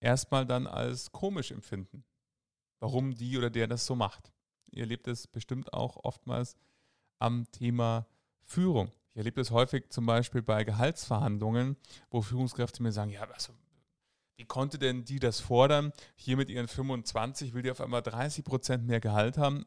erstmal 0.01 0.47
dann 0.47 0.67
als 0.67 1.12
komisch 1.12 1.51
empfinden, 1.51 2.05
warum 2.81 3.15
die 3.15 3.37
oder 3.37 3.51
der 3.51 3.67
das 3.67 3.85
so 3.85 3.95
macht. 3.95 4.33
Ihr 4.73 4.83
erlebt 4.83 5.07
es 5.07 5.26
bestimmt 5.26 5.73
auch 5.73 5.97
oftmals 6.02 6.57
am 7.19 7.50
Thema 7.52 8.07
Führung. 8.43 8.91
Ich 9.12 9.19
erlebe 9.19 9.41
das 9.41 9.50
häufig 9.50 9.91
zum 9.91 10.07
Beispiel 10.07 10.43
bei 10.43 10.64
Gehaltsverhandlungen, 10.64 11.76
wo 12.11 12.23
Führungskräfte 12.23 12.83
mir 12.83 12.93
sagen, 12.93 13.11
ja, 13.11 13.23
also, 13.23 13.52
wie 14.37 14.47
konnte 14.47 14.79
denn 14.79 15.05
die 15.05 15.21
das 15.21 15.41
fordern? 15.41 15.93
Hier 16.17 16.37
mit 16.37 16.49
ihren 16.49 16.67
25 16.67 17.52
will 17.52 17.62
die 17.62 17.71
auf 17.71 17.81
einmal 17.81 18.02
30 18.02 18.45
Prozent 18.45 18.87
mehr 18.87 19.00
Gehalt 19.00 19.37
haben, 19.37 19.67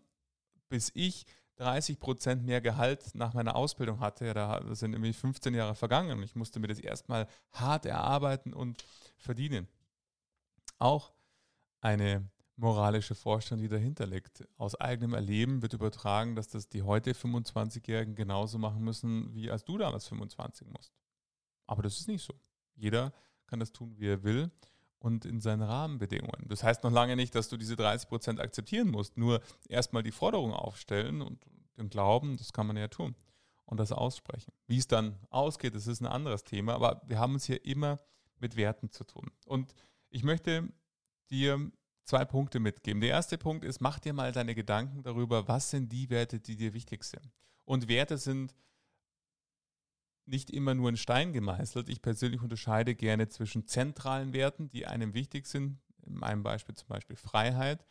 bis 0.69 0.91
ich 0.95 1.25
30 1.57 1.99
Prozent 1.99 2.43
mehr 2.43 2.59
Gehalt 2.59 3.13
nach 3.13 3.33
meiner 3.33 3.55
Ausbildung 3.55 3.99
hatte. 3.99 4.25
Ja, 4.25 4.33
da 4.33 4.75
sind 4.75 4.91
nämlich 4.91 5.15
15 5.15 5.53
Jahre 5.53 5.75
vergangen. 5.75 6.21
Ich 6.23 6.35
musste 6.35 6.59
mir 6.59 6.67
das 6.67 6.79
erstmal 6.79 7.27
hart 7.51 7.85
erarbeiten 7.85 8.53
und 8.53 8.83
verdienen. 9.17 9.67
Auch 10.79 11.13
eine 11.81 12.27
moralische 12.57 13.15
Vorstellung, 13.15 13.61
die 13.61 13.69
dahinter 13.69 14.07
liegt. 14.07 14.47
Aus 14.57 14.75
eigenem 14.75 15.13
Erleben 15.13 15.61
wird 15.61 15.73
übertragen, 15.73 16.35
dass 16.35 16.47
das 16.47 16.69
die 16.69 16.83
heute 16.83 17.11
25-Jährigen 17.11 18.15
genauso 18.15 18.57
machen 18.57 18.83
müssen, 18.83 19.33
wie 19.33 19.51
als 19.51 19.65
du 19.65 19.77
damals 19.77 20.07
25 20.07 20.67
musst. 20.67 20.93
Aber 21.67 21.83
das 21.83 21.99
ist 21.99 22.07
nicht 22.07 22.23
so. 22.23 22.33
Jeder 22.75 23.13
kann 23.47 23.59
das 23.59 23.71
tun, 23.71 23.95
wie 23.97 24.07
er 24.07 24.23
will 24.23 24.51
und 24.99 25.25
in 25.25 25.41
seinen 25.41 25.61
Rahmenbedingungen. 25.61 26.47
Das 26.47 26.63
heißt 26.63 26.83
noch 26.83 26.91
lange 26.91 27.15
nicht, 27.15 27.35
dass 27.35 27.49
du 27.49 27.57
diese 27.57 27.75
30 27.75 28.07
Prozent 28.07 28.39
akzeptieren 28.39 28.89
musst. 28.89 29.17
Nur 29.17 29.41
erstmal 29.67 30.03
die 30.03 30.11
Forderung 30.11 30.53
aufstellen 30.53 31.21
und 31.21 31.45
den 31.77 31.89
Glauben, 31.89 32.37
das 32.37 32.53
kann 32.53 32.67
man 32.67 32.77
ja 32.77 32.87
tun 32.87 33.15
und 33.65 33.79
das 33.79 33.91
aussprechen. 33.91 34.53
Wie 34.67 34.77
es 34.77 34.87
dann 34.87 35.17
ausgeht, 35.29 35.75
das 35.75 35.87
ist 35.87 36.01
ein 36.01 36.07
anderes 36.07 36.43
Thema, 36.43 36.73
aber 36.73 37.01
wir 37.05 37.19
haben 37.19 37.35
es 37.35 37.45
hier 37.45 37.63
immer 37.65 37.99
mit 38.39 38.55
Werten 38.55 38.89
zu 38.89 39.03
tun. 39.03 39.31
Und 39.45 39.73
ich 40.09 40.23
möchte 40.23 40.69
dir 41.29 41.71
zwei 42.05 42.23
Punkte 42.23 42.59
mitgeben. 42.59 43.01
Der 43.01 43.09
erste 43.09 43.37
Punkt 43.37 43.65
ist, 43.65 43.81
mach 43.81 43.99
dir 43.99 44.13
mal 44.13 44.31
deine 44.31 44.55
Gedanken 44.55 45.03
darüber, 45.03 45.47
was 45.47 45.69
sind 45.71 45.91
die 45.91 46.09
Werte, 46.09 46.39
die 46.39 46.55
dir 46.55 46.73
wichtig 46.73 47.03
sind. 47.03 47.31
Und 47.65 47.87
Werte 47.87 48.17
sind 48.17 48.55
nicht 50.25 50.49
immer 50.49 50.73
nur 50.73 50.89
in 50.89 50.97
Stein 50.97 51.33
gemeißelt. 51.33 51.89
Ich 51.89 52.01
persönlich 52.01 52.41
unterscheide 52.41 52.95
gerne 52.95 53.27
zwischen 53.27 53.67
zentralen 53.67 54.33
Werten, 54.33 54.69
die 54.69 54.85
einem 54.85 55.13
wichtig 55.13 55.45
sind, 55.47 55.79
in 56.05 56.15
meinem 56.15 56.43
Beispiel 56.43 56.75
zum 56.75 56.87
Beispiel 56.87 57.15
Freiheit, 57.15 57.85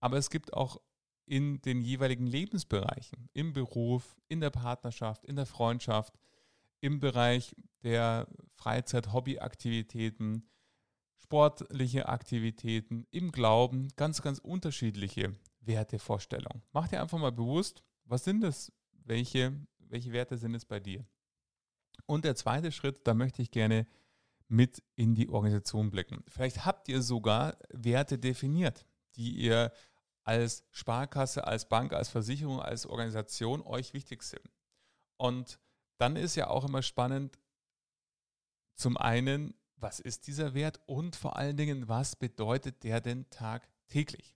aber 0.00 0.16
es 0.16 0.30
gibt 0.30 0.52
auch 0.52 0.80
in 1.26 1.60
den 1.62 1.80
jeweiligen 1.80 2.26
Lebensbereichen, 2.26 3.28
im 3.32 3.52
Beruf, 3.52 4.16
in 4.26 4.40
der 4.40 4.50
Partnerschaft, 4.50 5.24
in 5.24 5.36
der 5.36 5.46
Freundschaft, 5.46 6.18
im 6.80 6.98
Bereich 6.98 7.54
der 7.82 8.26
Freizeit, 8.54 9.12
Hobbyaktivitäten, 9.12 10.48
sportliche 11.22 12.08
Aktivitäten, 12.08 13.06
im 13.10 13.32
Glauben, 13.32 13.88
ganz, 13.96 14.22
ganz 14.22 14.38
unterschiedliche 14.38 15.36
Wertevorstellungen. 15.60 16.62
Mach 16.72 16.88
dir 16.88 17.00
einfach 17.00 17.18
mal 17.18 17.32
bewusst, 17.32 17.82
was 18.04 18.24
sind 18.24 18.42
es, 18.44 18.72
welche, 18.92 19.66
welche 19.78 20.12
Werte 20.12 20.36
sind 20.36 20.54
es 20.54 20.64
bei 20.64 20.80
dir? 20.80 21.06
Und 22.06 22.24
der 22.24 22.34
zweite 22.34 22.72
Schritt, 22.72 23.06
da 23.06 23.14
möchte 23.14 23.42
ich 23.42 23.50
gerne 23.50 23.86
mit 24.48 24.82
in 24.96 25.14
die 25.14 25.28
Organisation 25.28 25.90
blicken. 25.90 26.24
Vielleicht 26.26 26.64
habt 26.64 26.88
ihr 26.88 27.02
sogar 27.02 27.56
Werte 27.68 28.18
definiert, 28.18 28.84
die 29.14 29.36
ihr 29.36 29.72
als 30.24 30.64
Sparkasse, 30.70 31.46
als 31.46 31.68
Bank, 31.68 31.92
als 31.92 32.08
Versicherung, 32.08 32.60
als 32.60 32.86
Organisation 32.86 33.62
euch 33.62 33.94
wichtig 33.94 34.22
sind. 34.22 34.50
Und 35.16 35.60
dann 35.98 36.16
ist 36.16 36.34
ja 36.34 36.48
auch 36.48 36.64
immer 36.64 36.82
spannend, 36.82 37.38
zum 38.74 38.96
einen 38.96 39.54
was 39.80 40.00
ist 40.00 40.26
dieser 40.26 40.54
Wert 40.54 40.80
und 40.86 41.16
vor 41.16 41.36
allen 41.36 41.56
Dingen, 41.56 41.88
was 41.88 42.16
bedeutet 42.16 42.82
der 42.82 43.00
denn 43.00 43.28
tagtäglich? 43.30 44.34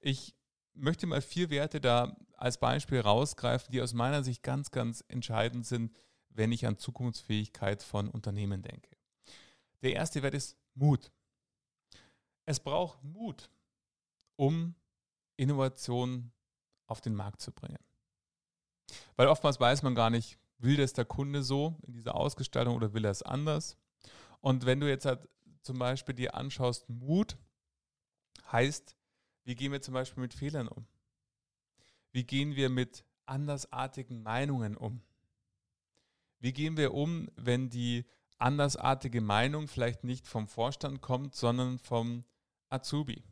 Ich 0.00 0.34
möchte 0.74 1.06
mal 1.06 1.22
vier 1.22 1.50
Werte 1.50 1.80
da 1.80 2.16
als 2.36 2.58
Beispiel 2.58 3.00
rausgreifen, 3.00 3.72
die 3.72 3.82
aus 3.82 3.94
meiner 3.94 4.22
Sicht 4.22 4.42
ganz, 4.42 4.70
ganz 4.70 5.04
entscheidend 5.08 5.66
sind, 5.66 5.92
wenn 6.30 6.52
ich 6.52 6.66
an 6.66 6.78
Zukunftsfähigkeit 6.78 7.82
von 7.82 8.08
Unternehmen 8.08 8.62
denke. 8.62 8.96
Der 9.82 9.92
erste 9.92 10.22
Wert 10.22 10.34
ist 10.34 10.56
Mut. 10.74 11.12
Es 12.44 12.60
braucht 12.60 13.02
Mut, 13.04 13.50
um 14.36 14.74
Innovationen 15.36 16.32
auf 16.86 17.00
den 17.00 17.14
Markt 17.14 17.40
zu 17.40 17.52
bringen. 17.52 17.78
Weil 19.16 19.28
oftmals 19.28 19.60
weiß 19.60 19.82
man 19.82 19.94
gar 19.94 20.10
nicht, 20.10 20.38
will 20.58 20.76
das 20.76 20.92
der 20.92 21.04
Kunde 21.04 21.42
so 21.42 21.78
in 21.86 21.92
dieser 21.92 22.14
Ausgestaltung 22.14 22.76
oder 22.76 22.94
will 22.94 23.04
er 23.04 23.10
es 23.10 23.22
anders? 23.22 23.76
Und 24.42 24.66
wenn 24.66 24.80
du 24.80 24.88
jetzt 24.88 25.06
halt 25.06 25.26
zum 25.62 25.78
Beispiel 25.78 26.14
dir 26.14 26.34
anschaust, 26.34 26.88
Mut 26.90 27.38
heißt, 28.50 28.96
wie 29.44 29.54
gehen 29.54 29.72
wir 29.72 29.80
zum 29.80 29.94
Beispiel 29.94 30.20
mit 30.20 30.34
Fehlern 30.34 30.68
um? 30.68 30.86
Wie 32.10 32.24
gehen 32.24 32.56
wir 32.56 32.68
mit 32.68 33.04
andersartigen 33.24 34.22
Meinungen 34.22 34.76
um? 34.76 35.00
Wie 36.40 36.52
gehen 36.52 36.76
wir 36.76 36.92
um, 36.92 37.30
wenn 37.36 37.70
die 37.70 38.04
andersartige 38.38 39.20
Meinung 39.20 39.68
vielleicht 39.68 40.02
nicht 40.02 40.26
vom 40.26 40.48
Vorstand 40.48 41.00
kommt, 41.00 41.36
sondern 41.36 41.78
vom 41.78 42.24
Azubi? 42.68 43.22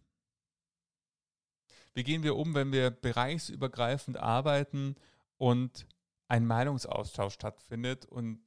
Wie 1.92 2.04
gehen 2.04 2.22
wir 2.22 2.36
um, 2.36 2.54
wenn 2.54 2.70
wir 2.70 2.92
bereichsübergreifend 2.92 4.16
arbeiten 4.16 4.94
und 5.38 5.88
ein 6.28 6.46
Meinungsaustausch 6.46 7.34
stattfindet 7.34 8.06
und 8.06 8.40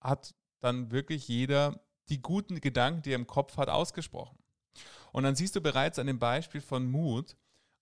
hat 0.00 0.34
dann 0.60 0.90
wirklich 0.90 1.28
jeder 1.28 1.80
die 2.08 2.22
guten 2.22 2.60
Gedanken, 2.60 3.02
die 3.02 3.12
er 3.12 3.16
im 3.16 3.26
Kopf 3.26 3.56
hat, 3.56 3.68
ausgesprochen. 3.68 4.38
Und 5.12 5.24
dann 5.24 5.34
siehst 5.34 5.56
du 5.56 5.60
bereits 5.60 5.98
an 5.98 6.06
dem 6.06 6.18
Beispiel 6.18 6.60
von 6.60 6.90
Mut, 6.90 7.36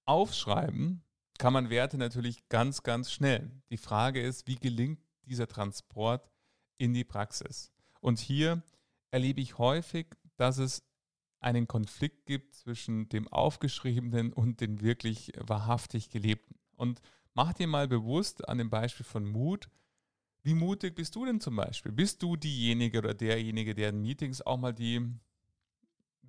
aufschreiben 0.05 1.03
kann 1.39 1.53
man 1.53 1.71
Werte 1.71 1.99
natürlich 1.99 2.49
ganz, 2.49 2.83
ganz 2.83 3.11
schnell. 3.11 3.51
Die 3.71 3.77
Frage 3.77 4.23
ist, 4.23 4.47
wie 4.47 4.57
gelingt 4.57 5.01
dieser 5.27 5.49
Transport 5.49 6.31
in 6.79 6.95
die 6.95 7.05
Praxis? 7.05 7.73
Und 8.01 8.19
hier 8.19 8.63
erlebe 9.11 9.41
ich 9.41 9.59
häufig, 9.59 10.07
dass 10.37 10.59
es 10.59 10.85
einen 11.41 11.67
Konflikt 11.67 12.27
gibt 12.27 12.55
zwischen 12.55 13.09
dem 13.09 13.29
Aufgeschriebenen 13.29 14.33
und 14.33 14.61
dem 14.61 14.81
wirklich 14.81 15.33
wahrhaftig 15.37 16.09
Gelebten. 16.09 16.57
Und 16.77 17.01
mach 17.35 17.53
dir 17.53 17.67
mal 17.67 17.89
bewusst 17.89 18.49
an 18.49 18.59
dem 18.59 18.71
Beispiel 18.71 19.05
von 19.05 19.27
Mut, 19.27 19.69
wie 20.45 20.55
mutig 20.55 20.95
bist 20.95 21.17
du 21.17 21.25
denn 21.25 21.41
zum 21.41 21.57
Beispiel? 21.57 21.91
Bist 21.91 22.23
du 22.23 22.37
diejenige 22.37 22.99
oder 22.99 23.15
derjenige, 23.15 23.75
der 23.75 23.89
in 23.89 24.03
Meetings 24.03 24.43
auch 24.43 24.59
mal 24.59 24.75
die 24.75 25.01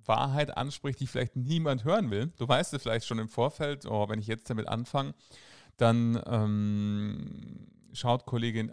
Wahrheit 0.06 0.56
anspricht, 0.56 1.00
die 1.00 1.06
vielleicht 1.06 1.36
niemand 1.36 1.84
hören 1.84 2.10
will? 2.10 2.32
Du 2.38 2.48
weißt 2.48 2.72
es 2.72 2.82
vielleicht 2.82 3.06
schon 3.06 3.18
im 3.18 3.28
Vorfeld, 3.28 3.84
oh, 3.84 4.08
wenn 4.08 4.18
ich 4.18 4.26
jetzt 4.26 4.48
damit 4.48 4.68
anfange, 4.68 5.14
dann 5.76 6.20
ähm, 6.26 7.68
schaut 7.92 8.24
Kollegin 8.24 8.72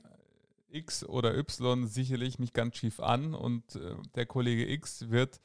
X 0.70 1.04
oder 1.04 1.38
Y 1.38 1.88
sicherlich 1.88 2.40
mich 2.40 2.54
ganz 2.54 2.78
schief 2.78 3.02
an 3.02 3.34
und 3.34 3.76
äh, 3.76 3.96
der 4.16 4.26
Kollege 4.26 4.68
X 4.72 5.10
wird 5.10 5.42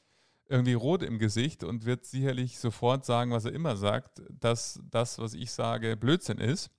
irgendwie 0.47 0.73
rot 0.73 1.03
im 1.03 1.19
Gesicht 1.19 1.63
und 1.63 1.85
wird 1.85 2.05
sicherlich 2.05 2.57
sofort 2.57 3.05
sagen, 3.05 3.31
was 3.31 3.43
er 3.43 3.51
immer 3.51 3.75
sagt, 3.75 4.21
dass 4.29 4.81
das, 4.89 5.19
was 5.19 5.33
ich 5.33 5.51
sage, 5.51 5.97
Blödsinn 5.97 6.39
ist. 6.39 6.71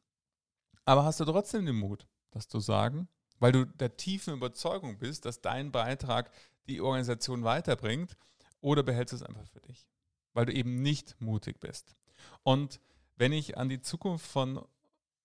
Aber 0.87 1.05
hast 1.05 1.21
du 1.21 1.27
trotzdem 1.27 1.67
den 1.67 1.77
Mut? 1.77 2.07
Das 2.31 2.49
zu 2.49 2.61
sagen, 2.61 3.09
weil 3.39 3.53
du 3.53 3.65
der 3.67 3.97
tiefen 3.97 4.35
Überzeugung 4.35 4.99
bist, 4.99 5.25
dass 5.25 5.41
dein 5.41 5.73
Beitrag 5.73 6.31
die 6.67 6.81
Organisation 6.81 7.45
weiterbringt 7.45 8.17
oder 8.61 8.83
behältst 8.83 9.13
du 9.13 9.17
es 9.17 9.23
einfach 9.23 9.47
für 9.49 9.61
dich, 9.61 9.89
weil 10.35 10.47
du 10.47 10.53
eben 10.53 10.83
nicht 10.83 11.21
mutig 11.21 11.61
bist. 11.61 11.97
Und 12.43 12.81
wenn 13.17 13.33
ich 13.33 13.57
an 13.57 13.69
die 13.69 13.81
Zukunft 13.81 14.27
von 14.27 14.61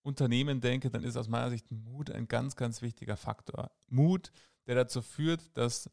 Unternehmen 0.02 0.62
denke, 0.62 0.90
dann 0.90 1.04
ist 1.04 1.18
aus 1.18 1.28
meiner 1.28 1.50
Sicht 1.50 1.72
Mut 1.72 2.12
ein 2.12 2.28
ganz, 2.28 2.56
ganz 2.56 2.82
wichtiger 2.82 3.18
Faktor. 3.18 3.72
Mut, 3.90 4.32
der 4.68 4.76
dazu 4.76 5.02
führt, 5.02 5.58
dass 5.58 5.90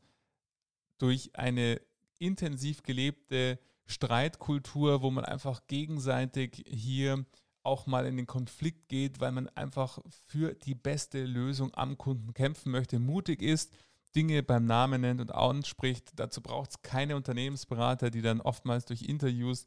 durch 0.99 1.35
eine 1.35 1.81
intensiv 2.19 2.83
gelebte 2.83 3.59
Streitkultur, 3.87 5.03
wo 5.03 5.11
man 5.11 5.25
einfach 5.25 5.67
gegenseitig 5.67 6.65
hier 6.67 7.25
auch 7.63 7.87
mal 7.87 8.07
in 8.07 8.17
den 8.17 8.27
Konflikt 8.27 8.89
geht, 8.89 9.21
weil 9.21 9.33
man 9.33 9.49
einfach 9.51 9.99
für 10.27 10.55
die 10.55 10.75
beste 10.75 11.25
Lösung 11.25 11.73
am 11.75 11.97
Kunden 11.99 12.35
kämpfen 12.35 12.73
möchte, 12.73 12.99
mutig 12.99 13.43
ist, 13.43 13.73
Dinge 14.15 14.43
beim 14.43 14.67
Namen 14.67 15.01
nennt 15.01 15.21
und 15.21 15.33
anspricht. 15.33 16.13
Dazu 16.17 16.43
braucht 16.43 16.71
es 16.71 16.83
keine 16.83 17.17
Unternehmensberater, 17.17 18.11
die 18.11 18.23
dann 18.23 18.41
oftmals 18.41 18.85
durch 18.85 19.03
Interviews 19.03 19.67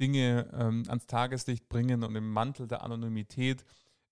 Dinge 0.00 0.50
ähm, 0.52 0.82
ans 0.88 1.06
Tageslicht 1.06 1.68
bringen 1.68 2.02
und 2.02 2.16
im 2.16 2.28
Mantel 2.30 2.66
der 2.66 2.82
Anonymität 2.82 3.64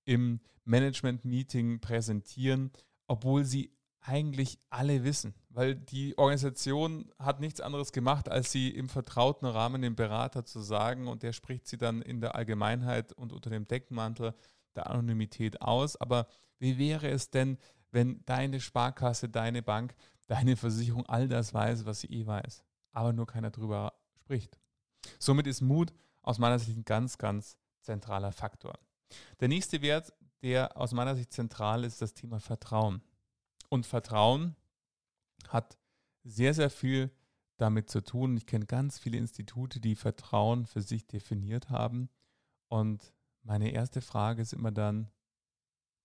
im 0.04 0.40
Management-Meeting 0.64 1.80
präsentieren, 1.80 2.70
obwohl 3.08 3.44
sie 3.44 3.72
eigentlich 4.00 4.58
alle 4.70 5.04
wissen, 5.04 5.34
weil 5.54 5.74
die 5.74 6.16
Organisation 6.16 7.10
hat 7.18 7.40
nichts 7.40 7.60
anderes 7.60 7.92
gemacht, 7.92 8.28
als 8.28 8.52
sie 8.52 8.70
im 8.70 8.88
vertrauten 8.88 9.46
Rahmen 9.46 9.82
dem 9.82 9.94
Berater 9.94 10.44
zu 10.44 10.60
sagen 10.60 11.08
und 11.08 11.22
der 11.22 11.32
spricht 11.32 11.66
sie 11.66 11.76
dann 11.76 12.00
in 12.02 12.20
der 12.20 12.34
Allgemeinheit 12.34 13.12
und 13.12 13.32
unter 13.32 13.50
dem 13.50 13.66
Deckmantel 13.66 14.34
der 14.74 14.90
Anonymität 14.90 15.60
aus. 15.60 15.96
Aber 15.96 16.26
wie 16.58 16.78
wäre 16.78 17.08
es 17.08 17.30
denn, 17.30 17.58
wenn 17.90 18.24
deine 18.24 18.60
Sparkasse, 18.60 19.28
deine 19.28 19.62
Bank, 19.62 19.94
deine 20.26 20.56
Versicherung 20.56 21.06
all 21.06 21.28
das 21.28 21.52
weiß, 21.52 21.84
was 21.84 22.00
sie 22.00 22.08
eh 22.08 22.26
weiß, 22.26 22.64
aber 22.92 23.12
nur 23.12 23.26
keiner 23.26 23.50
drüber 23.50 23.92
spricht? 24.22 24.58
Somit 25.18 25.46
ist 25.46 25.60
Mut 25.60 25.92
aus 26.22 26.38
meiner 26.38 26.58
Sicht 26.58 26.76
ein 26.76 26.84
ganz, 26.84 27.18
ganz 27.18 27.58
zentraler 27.82 28.32
Faktor. 28.32 28.78
Der 29.40 29.48
nächste 29.48 29.82
Wert, 29.82 30.12
der 30.42 30.76
aus 30.76 30.92
meiner 30.92 31.14
Sicht 31.14 31.32
zentral 31.32 31.84
ist, 31.84 31.94
ist 31.94 32.02
das 32.02 32.14
Thema 32.14 32.40
Vertrauen. 32.40 33.02
Und 33.68 33.86
Vertrauen 33.86 34.56
hat 35.48 35.78
sehr, 36.24 36.54
sehr 36.54 36.70
viel 36.70 37.10
damit 37.56 37.90
zu 37.90 38.02
tun. 38.02 38.36
Ich 38.36 38.46
kenne 38.46 38.66
ganz 38.66 38.98
viele 38.98 39.18
Institute, 39.18 39.80
die 39.80 39.94
Vertrauen 39.94 40.66
für 40.66 40.82
sich 40.82 41.06
definiert 41.06 41.70
haben. 41.70 42.08
Und 42.68 43.12
meine 43.42 43.70
erste 43.70 44.00
Frage 44.00 44.42
ist 44.42 44.52
immer 44.52 44.72
dann, 44.72 45.10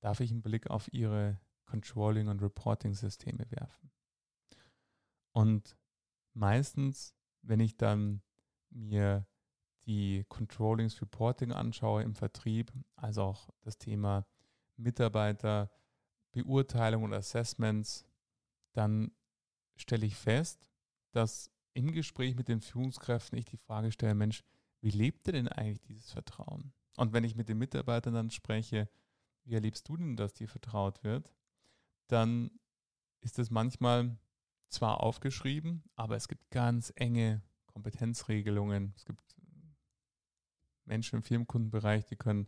darf 0.02 0.20
ich 0.20 0.32
einen 0.32 0.42
Blick 0.42 0.70
auf 0.70 0.92
Ihre 0.94 1.40
Controlling- 1.66 2.28
und 2.28 2.42
Reporting-Systeme 2.42 3.46
werfen? 3.50 3.92
Und 5.32 5.78
meistens, 6.34 7.16
wenn 7.42 7.60
ich 7.60 7.78
dann 7.78 8.22
mir 8.70 9.26
die 9.86 10.26
Controllings 10.28 11.02
Reporting 11.02 11.52
anschaue 11.52 12.04
im 12.04 12.16
Vertrieb, 12.16 12.72
also 12.96 13.24
auch 13.24 13.50
das 13.62 13.78
Thema 13.78 14.26
Mitarbeiterbeurteilung 14.76 17.04
und 17.04 17.14
Assessments, 17.14 18.06
dann 18.74 19.12
stelle 19.82 20.06
ich 20.06 20.16
fest, 20.16 20.70
dass 21.12 21.52
im 21.74 21.92
Gespräch 21.92 22.36
mit 22.36 22.48
den 22.48 22.62
Führungskräften 22.62 23.38
ich 23.38 23.46
die 23.46 23.58
Frage 23.58 23.92
stelle, 23.92 24.16
Mensch, 24.16 24.44
wie 24.82 24.90
lebt 24.90 25.28
ihr 25.28 25.34
denn 25.34 25.48
eigentlich 25.48 25.82
dieses 25.82 26.12
Vertrauen? 26.12 26.74
Und 26.96 27.14
wenn 27.14 27.24
ich 27.24 27.36
mit 27.36 27.50
den 27.50 27.58
Mitarbeitern 27.58 28.14
dann 28.14 28.32
spreche, 28.32 28.90
wie 29.44 29.54
erlebst 29.54 29.88
du 29.88 29.98
denn, 29.98 30.16
dass 30.16 30.34
dir 30.34 30.48
vertraut 30.48 31.04
wird, 31.04 31.32
dann 32.08 32.52
ist 33.22 33.40
es 33.40 33.50
manchmal 33.50 34.18
zwar 34.70 35.02
aufgeschrieben, 35.02 35.84
aber 35.96 36.16
es 36.16 36.28
gibt 36.28 36.50
ganz 36.52 36.92
enge 36.96 37.42
Kompetenzregelungen. 37.68 38.94
Es 38.96 39.06
gibt 39.06 39.36
Menschen 40.86 41.18
im 41.18 41.24
Firmenkundenbereich, 41.24 42.06
die 42.06 42.16
können 42.16 42.48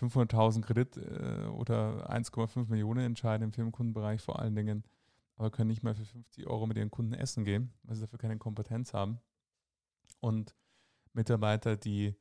500.000 0.00 0.62
Kredit 0.62 0.96
äh, 0.96 1.46
oder 1.48 2.10
1,5 2.10 2.68
Millionen 2.68 3.04
entscheiden 3.04 3.44
im 3.44 3.52
Firmenkundenbereich 3.52 4.22
vor 4.22 4.38
allen 4.38 4.54
Dingen, 4.54 4.84
aber 5.36 5.50
können 5.50 5.68
nicht 5.68 5.82
mal 5.82 5.94
für 5.94 6.04
50 6.04 6.46
Euro 6.46 6.66
mit 6.66 6.76
ihren 6.76 6.90
Kunden 6.90 7.14
essen 7.14 7.44
gehen, 7.44 7.72
weil 7.82 7.96
sie 7.96 8.02
dafür 8.02 8.18
keine 8.18 8.38
Kompetenz 8.38 8.94
haben. 8.94 9.20
Und 10.20 10.54
Mitarbeiter, 11.12 11.76
die, 11.76 12.14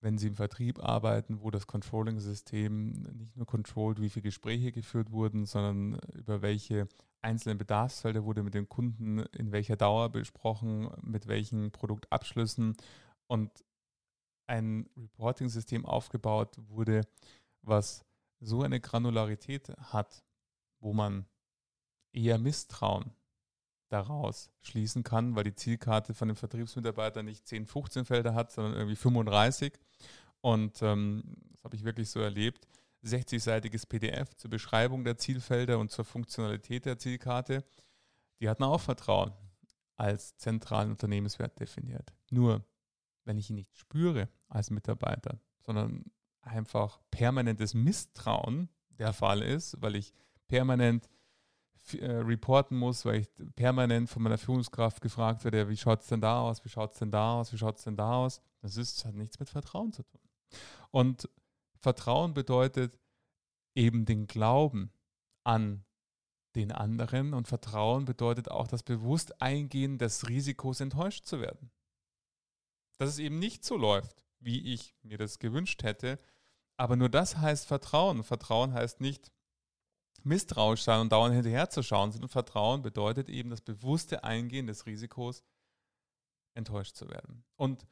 wenn 0.00 0.18
sie 0.18 0.28
im 0.28 0.34
Vertrieb 0.34 0.82
arbeiten, 0.82 1.40
wo 1.40 1.50
das 1.50 1.66
Controlling-System 1.66 2.90
nicht 3.16 3.36
nur 3.36 3.46
controlt, 3.46 4.00
wie 4.00 4.10
viele 4.10 4.24
Gespräche 4.24 4.72
geführt 4.72 5.10
wurden, 5.10 5.46
sondern 5.46 5.98
über 6.14 6.42
welche 6.42 6.88
einzelnen 7.22 7.58
Bedarfsfelder 7.58 8.24
wurde 8.24 8.42
mit 8.42 8.54
dem 8.54 8.68
Kunden 8.68 9.18
in 9.18 9.52
welcher 9.52 9.76
Dauer 9.76 10.10
besprochen, 10.10 10.90
mit 11.02 11.26
welchen 11.26 11.72
Produktabschlüssen 11.72 12.76
und 13.26 13.64
ein 14.46 14.88
Reporting-System 14.96 15.84
aufgebaut 15.84 16.56
wurde, 16.68 17.02
was 17.62 18.04
so 18.38 18.62
eine 18.62 18.80
Granularität 18.80 19.70
hat, 19.78 20.24
wo 20.78 20.92
man 20.92 21.26
eher 22.16 22.38
Misstrauen 22.38 23.12
daraus 23.88 24.50
schließen 24.62 25.04
kann, 25.04 25.36
weil 25.36 25.44
die 25.44 25.54
Zielkarte 25.54 26.14
von 26.14 26.28
dem 26.28 26.36
Vertriebsmitarbeiter 26.36 27.22
nicht 27.22 27.46
10, 27.46 27.66
15 27.66 28.04
Felder 28.04 28.34
hat, 28.34 28.50
sondern 28.50 28.74
irgendwie 28.74 28.96
35. 28.96 29.72
Und 30.40 30.82
ähm, 30.82 31.36
das 31.52 31.64
habe 31.64 31.76
ich 31.76 31.84
wirklich 31.84 32.10
so 32.10 32.20
erlebt. 32.20 32.66
60-seitiges 33.04 33.86
PDF 33.86 34.34
zur 34.34 34.50
Beschreibung 34.50 35.04
der 35.04 35.18
Zielfelder 35.18 35.78
und 35.78 35.92
zur 35.92 36.04
Funktionalität 36.04 36.86
der 36.86 36.98
Zielkarte. 36.98 37.64
Die 38.40 38.48
hat 38.48 38.58
man 38.58 38.70
auch 38.70 38.80
Vertrauen 38.80 39.32
als 39.96 40.36
zentralen 40.36 40.90
Unternehmenswert 40.90 41.58
definiert. 41.60 42.12
Nur, 42.30 42.64
wenn 43.24 43.38
ich 43.38 43.50
ihn 43.50 43.56
nicht 43.56 43.76
spüre 43.76 44.28
als 44.48 44.70
Mitarbeiter, 44.70 45.38
sondern 45.64 46.04
einfach 46.40 47.00
permanentes 47.10 47.74
Misstrauen 47.74 48.68
der 48.90 49.12
Fall 49.12 49.42
ist, 49.42 49.80
weil 49.80 49.96
ich 49.96 50.12
permanent 50.48 51.08
äh, 51.94 52.10
reporten 52.10 52.76
muss, 52.76 53.04
weil 53.04 53.20
ich 53.20 53.28
permanent 53.54 54.08
von 54.08 54.22
meiner 54.22 54.38
Führungskraft 54.38 55.00
gefragt 55.00 55.44
werde, 55.44 55.68
wie 55.68 55.76
schaut 55.76 56.00
es 56.00 56.08
denn 56.08 56.20
da 56.20 56.40
aus, 56.40 56.64
wie 56.64 56.68
schaut 56.68 56.92
es 56.92 56.98
denn 56.98 57.10
da 57.10 57.34
aus, 57.34 57.52
wie 57.52 57.58
schaut 57.58 57.78
es 57.78 57.84
denn 57.84 57.96
da 57.96 58.14
aus. 58.14 58.40
Das 58.60 58.76
ist, 58.76 59.04
hat 59.04 59.14
nichts 59.14 59.38
mit 59.38 59.48
Vertrauen 59.48 59.92
zu 59.92 60.02
tun. 60.02 60.20
Und 60.90 61.28
Vertrauen 61.78 62.34
bedeutet 62.34 62.98
eben 63.74 64.04
den 64.04 64.26
Glauben 64.26 64.92
an 65.44 65.84
den 66.56 66.72
anderen 66.72 67.34
und 67.34 67.46
Vertrauen 67.46 68.06
bedeutet 68.06 68.50
auch 68.50 68.66
das 68.66 68.82
bewusst 68.82 69.40
Eingehen 69.42 69.98
des 69.98 70.28
Risikos, 70.28 70.80
enttäuscht 70.80 71.26
zu 71.26 71.40
werden. 71.40 71.70
Dass 72.98 73.10
es 73.10 73.18
eben 73.18 73.38
nicht 73.38 73.64
so 73.64 73.76
läuft, 73.76 74.24
wie 74.40 74.72
ich 74.72 74.96
mir 75.02 75.18
das 75.18 75.38
gewünscht 75.38 75.82
hätte, 75.82 76.18
aber 76.78 76.96
nur 76.96 77.10
das 77.10 77.36
heißt 77.36 77.66
Vertrauen. 77.66 78.22
Vertrauen 78.22 78.72
heißt 78.72 79.00
nicht 79.00 79.30
misstrauisch 80.24 80.82
sein 80.82 81.00
und 81.00 81.12
dauernd 81.12 81.34
hinterher 81.34 81.70
zu 81.70 81.82
schauen, 81.82 82.12
sondern 82.12 82.28
Vertrauen 82.28 82.82
bedeutet 82.82 83.28
eben 83.28 83.50
das 83.50 83.60
bewusste 83.60 84.24
Eingehen 84.24 84.66
des 84.66 84.86
Risikos, 84.86 85.44
enttäuscht 86.54 86.96
zu 86.96 87.08
werden. 87.08 87.44
Und 87.56 87.86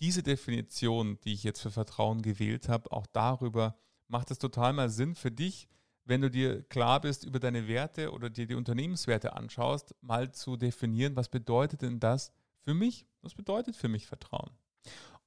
diese 0.00 0.22
Definition, 0.22 1.18
die 1.24 1.32
ich 1.32 1.42
jetzt 1.42 1.60
für 1.60 1.70
Vertrauen 1.70 2.22
gewählt 2.22 2.68
habe, 2.68 2.92
auch 2.92 3.06
darüber 3.06 3.78
macht 4.06 4.30
es 4.30 4.38
total 4.38 4.72
mal 4.72 4.88
Sinn 4.88 5.14
für 5.14 5.30
dich, 5.30 5.68
wenn 6.04 6.22
du 6.22 6.30
dir 6.30 6.62
klar 6.62 7.00
bist 7.00 7.24
über 7.24 7.38
deine 7.38 7.68
Werte 7.68 8.12
oder 8.12 8.30
dir 8.30 8.46
die 8.46 8.54
Unternehmenswerte 8.54 9.34
anschaust, 9.34 9.94
mal 10.00 10.32
zu 10.32 10.56
definieren, 10.56 11.16
was 11.16 11.28
bedeutet 11.28 11.82
denn 11.82 12.00
das 12.00 12.32
für 12.62 12.72
mich? 12.72 13.06
Was 13.20 13.34
bedeutet 13.34 13.76
für 13.76 13.88
mich 13.88 14.06
Vertrauen? 14.06 14.50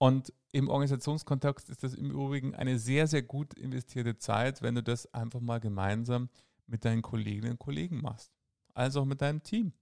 Und 0.01 0.33
im 0.51 0.67
Organisationskontext 0.67 1.69
ist 1.69 1.83
das 1.83 1.93
im 1.93 2.09
Übrigen 2.09 2.55
eine 2.55 2.79
sehr, 2.79 3.05
sehr 3.05 3.21
gut 3.21 3.53
investierte 3.53 4.17
Zeit, 4.17 4.63
wenn 4.63 4.73
du 4.73 4.81
das 4.81 5.13
einfach 5.13 5.41
mal 5.41 5.59
gemeinsam 5.59 6.29
mit 6.65 6.85
deinen 6.85 7.03
Kolleginnen 7.03 7.51
und 7.51 7.59
Kollegen 7.59 8.01
machst. 8.01 8.31
Also 8.73 9.01
auch 9.01 9.05
mit 9.05 9.21
deinem 9.21 9.43
Team. 9.43 9.73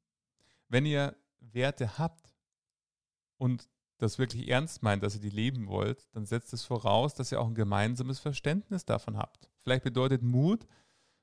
Wenn 0.67 0.85
ihr 0.85 1.15
Werte 1.39 1.97
habt 1.97 2.35
und 3.37 3.69
das 3.97 4.19
wirklich 4.19 4.49
ernst 4.49 4.83
meint, 4.83 5.03
dass 5.03 5.15
ihr 5.15 5.21
die 5.21 5.29
leben 5.29 5.67
wollt, 5.67 6.09
dann 6.11 6.25
setzt 6.25 6.51
es 6.51 6.65
voraus, 6.65 7.13
dass 7.13 7.31
ihr 7.31 7.39
auch 7.39 7.47
ein 7.47 7.55
gemeinsames 7.55 8.19
Verständnis 8.19 8.83
davon 8.83 9.15
habt. 9.15 9.49
Vielleicht 9.59 9.85
bedeutet 9.85 10.21
Mut 10.21 10.67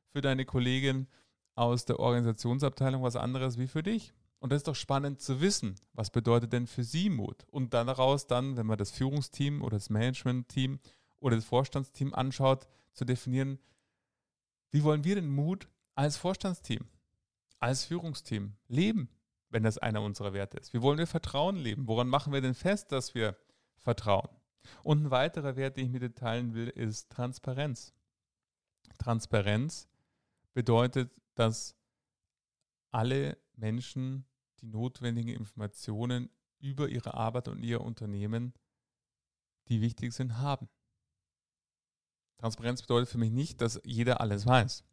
für 0.08 0.22
deine 0.22 0.46
Kollegin 0.46 1.06
aus 1.54 1.84
der 1.84 2.00
Organisationsabteilung 2.00 3.02
was 3.02 3.16
anderes 3.16 3.58
wie 3.58 3.66
für 3.66 3.82
dich. 3.82 4.14
Und 4.38 4.52
das 4.52 4.58
ist 4.58 4.68
doch 4.68 4.76
spannend 4.76 5.20
zu 5.20 5.40
wissen, 5.40 5.76
was 5.92 6.10
bedeutet 6.10 6.52
denn 6.52 6.66
für 6.66 6.84
sie 6.84 7.10
Mut? 7.10 7.44
Und 7.50 7.72
daraus 7.74 8.26
dann, 8.26 8.56
wenn 8.56 8.66
man 8.66 8.78
das 8.78 8.90
Führungsteam 8.90 9.62
oder 9.62 9.76
das 9.76 9.90
Managementteam 9.90 10.78
oder 11.18 11.36
das 11.36 11.44
Vorstandsteam 11.44 12.14
anschaut, 12.14 12.68
zu 12.92 13.04
definieren, 13.04 13.58
wie 14.70 14.82
wollen 14.84 15.04
wir 15.04 15.14
den 15.14 15.28
Mut 15.28 15.68
als 15.94 16.16
Vorstandsteam, 16.16 16.86
als 17.60 17.84
Führungsteam 17.84 18.56
leben? 18.68 19.08
wenn 19.50 19.62
das 19.62 19.78
einer 19.78 20.02
unserer 20.02 20.32
Werte 20.32 20.58
ist? 20.58 20.74
Wie 20.74 20.82
wollen 20.82 20.98
wir 20.98 21.06
Vertrauen 21.06 21.56
leben? 21.56 21.88
Woran 21.88 22.08
machen 22.08 22.32
wir 22.32 22.40
denn 22.40 22.54
fest, 22.54 22.92
dass 22.92 23.14
wir 23.14 23.36
vertrauen? 23.78 24.28
Und 24.82 25.04
ein 25.04 25.10
weiterer 25.10 25.56
Wert, 25.56 25.76
den 25.76 25.86
ich 25.86 25.92
mit 25.92 26.02
dir 26.02 26.14
teilen 26.14 26.54
will, 26.54 26.68
ist 26.68 27.10
Transparenz. 27.10 27.94
Transparenz 28.98 29.88
bedeutet, 30.54 31.10
dass 31.34 31.76
alle 32.90 33.38
Menschen 33.54 34.26
die 34.60 34.66
notwendigen 34.66 35.30
Informationen 35.30 36.30
über 36.58 36.88
ihre 36.88 37.14
Arbeit 37.14 37.48
und 37.48 37.62
ihr 37.62 37.80
Unternehmen, 37.80 38.54
die 39.68 39.80
wichtig 39.80 40.12
sind, 40.12 40.38
haben. 40.38 40.68
Transparenz 42.38 42.82
bedeutet 42.82 43.08
für 43.08 43.18
mich 43.18 43.30
nicht, 43.30 43.60
dass 43.60 43.80
jeder 43.84 44.20
alles 44.20 44.46
weiß. 44.46 44.84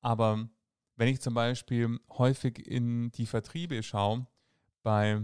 Aber 0.00 0.48
wenn 0.96 1.08
ich 1.08 1.20
zum 1.20 1.34
Beispiel 1.34 1.98
häufig 2.10 2.66
in 2.66 3.10
die 3.12 3.26
Vertriebe 3.26 3.82
schaue, 3.82 4.26
bei 4.82 5.22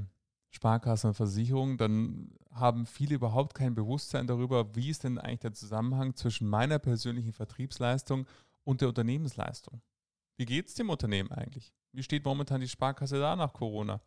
Sparkassen 0.51 1.09
und 1.09 1.15
Versicherungen, 1.15 1.77
dann 1.77 2.33
haben 2.51 2.87
viele 2.87 3.15
überhaupt 3.15 3.55
kein 3.55 3.75
Bewusstsein 3.75 4.27
darüber, 4.27 4.75
wie 4.75 4.89
ist 4.89 5.05
denn 5.05 5.19
eigentlich 5.19 5.41
der 5.41 5.53
Zusammenhang 5.53 6.15
zwischen 6.15 6.49
meiner 6.49 6.79
persönlichen 6.79 7.33
Vertriebsleistung 7.33 8.27
und 8.65 8.81
der 8.81 8.89
Unternehmensleistung. 8.89 9.83
Wie 10.37 10.47
geht 10.47 10.69
es 10.69 10.75
dem 10.75 10.91
Unternehmen 10.91 11.31
eigentlich? 11.33 11.75
Wie 11.93 12.03
steht 12.03 12.25
momentan 12.25 12.61
die 12.61 12.69
Sparkasse 12.69 13.19
da 13.19 13.37
nach 13.37 13.53
Corona? 13.53 14.01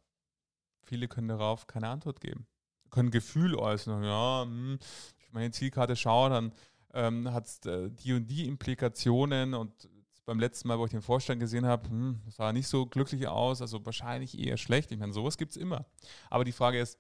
Viele 0.84 1.08
können 1.08 1.28
darauf 1.28 1.68
keine 1.68 1.90
Antwort 1.90 2.20
geben. 2.20 2.48
Können 2.90 3.12
Gefühl 3.12 3.56
äußern. 3.56 4.04
Ja, 4.04 4.44
hm, 4.44 4.80
ich 5.20 5.32
meine 5.32 5.52
Zielkarte 5.52 5.96
schaue, 5.96 6.30
dann 6.30 6.54
ähm, 6.94 7.32
hat 7.32 7.48
es 7.48 7.66
äh, 7.66 7.90
die 7.90 8.14
und 8.14 8.28
die 8.28 8.48
Implikationen 8.48 9.54
und 9.54 9.90
beim 10.26 10.40
letzten 10.40 10.68
Mal, 10.68 10.78
wo 10.78 10.86
ich 10.86 10.92
den 10.92 11.02
Vorstand 11.02 11.40
gesehen 11.40 11.66
habe, 11.66 11.90
hm, 11.90 12.22
sah 12.28 12.54
nicht 12.54 12.68
so 12.68 12.86
glücklich 12.86 13.28
aus, 13.28 13.62
also 13.62 13.86
wahrscheinlich 13.86 14.38
eher 14.38 14.58
schlecht. 14.58 14.92
Ich 14.92 15.00
meine, 15.00 15.14
sowas 15.14 15.38
gibt 15.38 15.52
es 15.52 15.58
immer. 15.58 15.86
Aber 16.30 16.44
die 16.44 16.52
Frage 16.52 16.80
ist, 16.80 17.00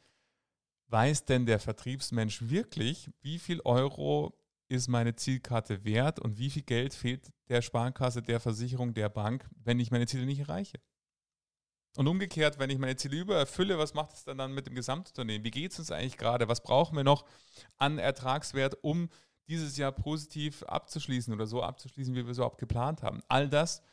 weiß 0.87 1.25
denn 1.25 1.45
der 1.45 1.59
Vertriebsmensch 1.59 2.49
wirklich, 2.49 3.09
wie 3.21 3.39
viel 3.39 3.61
Euro 3.61 4.37
ist 4.71 4.87
meine 4.87 5.15
Zielkarte 5.15 5.83
wert 5.83 6.19
und 6.19 6.37
wie 6.39 6.49
viel 6.49 6.63
Geld 6.63 6.93
fehlt 6.93 7.33
der 7.49 7.61
Sparkasse, 7.61 8.21
der 8.21 8.39
Versicherung, 8.39 8.93
der 8.93 9.09
Bank, 9.09 9.47
wenn 9.63 9.79
ich 9.81 9.91
meine 9.91 10.07
Ziele 10.07 10.25
nicht 10.25 10.39
erreiche? 10.39 10.79
Und 11.97 12.07
umgekehrt, 12.07 12.57
wenn 12.57 12.69
ich 12.69 12.79
meine 12.79 12.95
Ziele 12.95 13.19
übererfülle, 13.19 13.77
was 13.77 13.93
macht 13.93 14.13
es 14.13 14.23
dann, 14.23 14.37
dann 14.37 14.53
mit 14.53 14.67
dem 14.67 14.75
Gesamtunternehmen? 14.75 15.43
Wie 15.43 15.51
geht 15.51 15.73
es 15.73 15.79
uns 15.79 15.91
eigentlich 15.91 16.17
gerade? 16.17 16.47
Was 16.47 16.63
brauchen 16.63 16.95
wir 16.95 17.03
noch 17.03 17.25
an 17.77 17.97
Ertragswert, 17.97 18.77
um 18.81 19.09
dieses 19.49 19.75
Jahr 19.75 19.91
positiv 19.91 20.63
abzuschließen 20.63 21.33
oder 21.33 21.47
so 21.47 21.61
abzuschließen, 21.61 22.15
wie 22.15 22.23
wir 22.23 22.31
es 22.31 22.37
überhaupt 22.37 22.59
geplant 22.59 23.03
haben? 23.03 23.19
All 23.27 23.49
das 23.49 23.83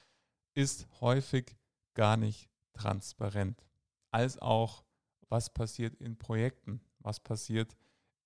ist 0.54 0.86
häufig 1.00 1.56
gar 1.94 2.16
nicht 2.16 2.48
transparent. 2.72 3.66
Als 4.12 4.38
auch, 4.38 4.84
was 5.28 5.52
passiert 5.52 5.96
in 5.96 6.16
Projekten, 6.16 6.80
was 7.00 7.18
passiert 7.18 7.76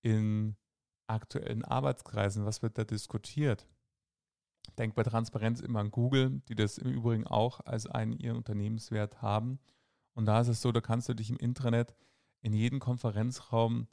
in 0.03 0.55
aktuellen 1.13 1.65
Arbeitskreisen, 1.65 2.45
was 2.45 2.63
wird 2.63 2.79
da 2.79 2.85
diskutiert. 2.85 3.67
Denkt 4.79 4.97
bei 4.97 5.03
Transparenz 5.03 5.61
immer 5.61 5.81
an 5.81 5.91
Google, 5.91 6.41
die 6.49 6.55
das 6.55 6.79
im 6.79 6.91
Übrigen 6.91 7.27
auch 7.27 7.61
als 7.61 7.87
einen 7.87 8.13
ihren 8.13 8.37
Unternehmenswert 8.37 9.21
haben. 9.21 9.59
Und 10.15 10.27
da 10.27 10.41
ist 10.41 10.49
es 10.49 10.61
so, 10.61 10.73
da 10.73 10.81
kannst 10.81 11.09
du 11.09 11.15
dich 11.15 11.31
im 11.31 11.37
Intranet 11.37 11.95
in 12.41 12.53
jeden 12.53 12.81
Konferenzraum, 12.81 13.89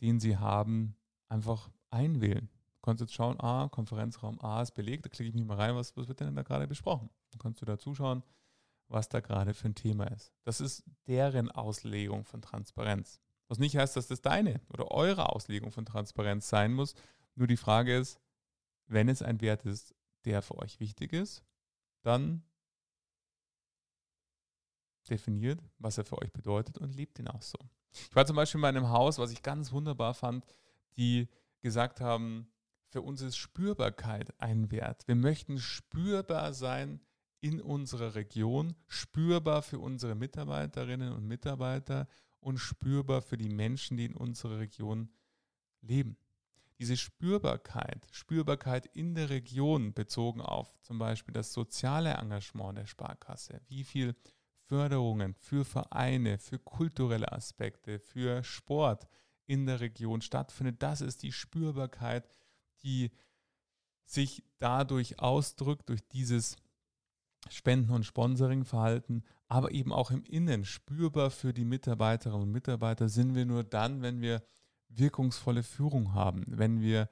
den 0.00 0.20
sie 0.20 0.36
haben, 0.36 0.96
einfach 1.28 1.70
einwählen. 1.90 2.48
Du 2.74 2.80
kannst 2.82 3.00
jetzt 3.00 3.14
schauen, 3.14 3.40
ah, 3.40 3.68
Konferenzraum 3.68 4.40
A 4.40 4.62
ist 4.62 4.72
belegt, 4.72 5.04
da 5.04 5.08
klicke 5.08 5.28
ich 5.28 5.34
mich 5.34 5.44
mal 5.44 5.56
rein, 5.56 5.74
was, 5.74 5.96
was 5.96 6.08
wird 6.08 6.20
denn 6.20 6.34
da 6.34 6.42
gerade 6.42 6.66
besprochen? 6.66 7.10
Dann 7.30 7.40
kannst 7.40 7.60
du 7.60 7.66
da 7.66 7.78
zuschauen, 7.78 8.22
was 8.88 9.08
da 9.08 9.20
gerade 9.20 9.54
für 9.54 9.68
ein 9.68 9.74
Thema 9.74 10.04
ist. 10.04 10.32
Das 10.44 10.60
ist 10.60 10.84
deren 11.06 11.50
Auslegung 11.50 12.24
von 12.24 12.42
Transparenz. 12.42 13.20
Was 13.48 13.58
nicht 13.58 13.76
heißt, 13.76 13.96
dass 13.96 14.08
das 14.08 14.20
deine 14.20 14.60
oder 14.68 14.90
eure 14.90 15.30
Auslegung 15.30 15.70
von 15.70 15.86
Transparenz 15.86 16.48
sein 16.48 16.72
muss. 16.72 16.94
Nur 17.34 17.46
die 17.46 17.56
Frage 17.56 17.96
ist, 17.96 18.18
wenn 18.86 19.08
es 19.08 19.22
ein 19.22 19.40
Wert 19.40 19.64
ist, 19.64 19.94
der 20.24 20.42
für 20.42 20.58
euch 20.58 20.80
wichtig 20.80 21.12
ist, 21.12 21.44
dann 22.02 22.42
definiert, 25.08 25.60
was 25.78 25.98
er 25.98 26.04
für 26.04 26.20
euch 26.20 26.32
bedeutet 26.32 26.78
und 26.78 26.94
lebt 26.94 27.18
ihn 27.18 27.28
auch 27.28 27.42
so. 27.42 27.58
Ich 27.92 28.14
war 28.14 28.26
zum 28.26 28.36
Beispiel 28.36 28.58
in 28.58 28.62
meinem 28.62 28.88
Haus, 28.90 29.18
was 29.18 29.30
ich 29.30 29.42
ganz 29.42 29.72
wunderbar 29.72 30.14
fand, 30.14 30.44
die 30.96 31.28
gesagt 31.62 32.00
haben, 32.00 32.48
für 32.88 33.02
uns 33.02 33.20
ist 33.20 33.36
Spürbarkeit 33.36 34.34
ein 34.40 34.70
Wert. 34.70 35.06
Wir 35.06 35.14
möchten 35.14 35.58
spürbar 35.58 36.52
sein 36.54 37.00
in 37.40 37.60
unserer 37.60 38.14
Region, 38.14 38.74
spürbar 38.86 39.62
für 39.62 39.78
unsere 39.78 40.14
Mitarbeiterinnen 40.14 41.12
und 41.12 41.26
Mitarbeiter 41.26 42.08
und 42.46 42.58
spürbar 42.58 43.22
für 43.22 43.36
die 43.36 43.48
Menschen, 43.48 43.96
die 43.96 44.04
in 44.04 44.14
unserer 44.14 44.60
Region 44.60 45.08
leben. 45.80 46.16
Diese 46.78 46.96
Spürbarkeit, 46.96 48.06
Spürbarkeit 48.12 48.86
in 48.86 49.16
der 49.16 49.30
Region 49.30 49.92
bezogen 49.92 50.40
auf 50.40 50.80
zum 50.80 50.96
Beispiel 50.96 51.34
das 51.34 51.52
soziale 51.52 52.12
Engagement 52.12 52.78
der 52.78 52.86
Sparkasse, 52.86 53.62
wie 53.66 53.82
viel 53.82 54.14
Förderungen 54.60 55.34
für 55.34 55.64
Vereine, 55.64 56.38
für 56.38 56.60
kulturelle 56.60 57.32
Aspekte, 57.32 57.98
für 57.98 58.44
Sport 58.44 59.08
in 59.46 59.66
der 59.66 59.80
Region 59.80 60.20
stattfindet, 60.20 60.80
das 60.84 61.00
ist 61.00 61.24
die 61.24 61.32
Spürbarkeit, 61.32 62.28
die 62.84 63.10
sich 64.04 64.44
dadurch 64.60 65.18
ausdrückt, 65.18 65.88
durch 65.88 66.06
dieses 66.10 66.56
Spenden- 67.48 67.90
und 67.90 68.04
Sponsoringverhalten, 68.04 69.24
aber 69.48 69.72
eben 69.72 69.92
auch 69.92 70.10
im 70.10 70.24
Innen 70.24 70.64
spürbar 70.64 71.30
für 71.30 71.52
die 71.52 71.64
Mitarbeiterinnen 71.64 72.42
und 72.42 72.52
Mitarbeiter 72.52 73.08
sind 73.08 73.34
wir 73.34 73.44
nur 73.44 73.64
dann, 73.64 74.02
wenn 74.02 74.20
wir 74.20 74.42
wirkungsvolle 74.88 75.62
Führung 75.62 76.14
haben, 76.14 76.44
wenn 76.48 76.80
wir 76.80 77.08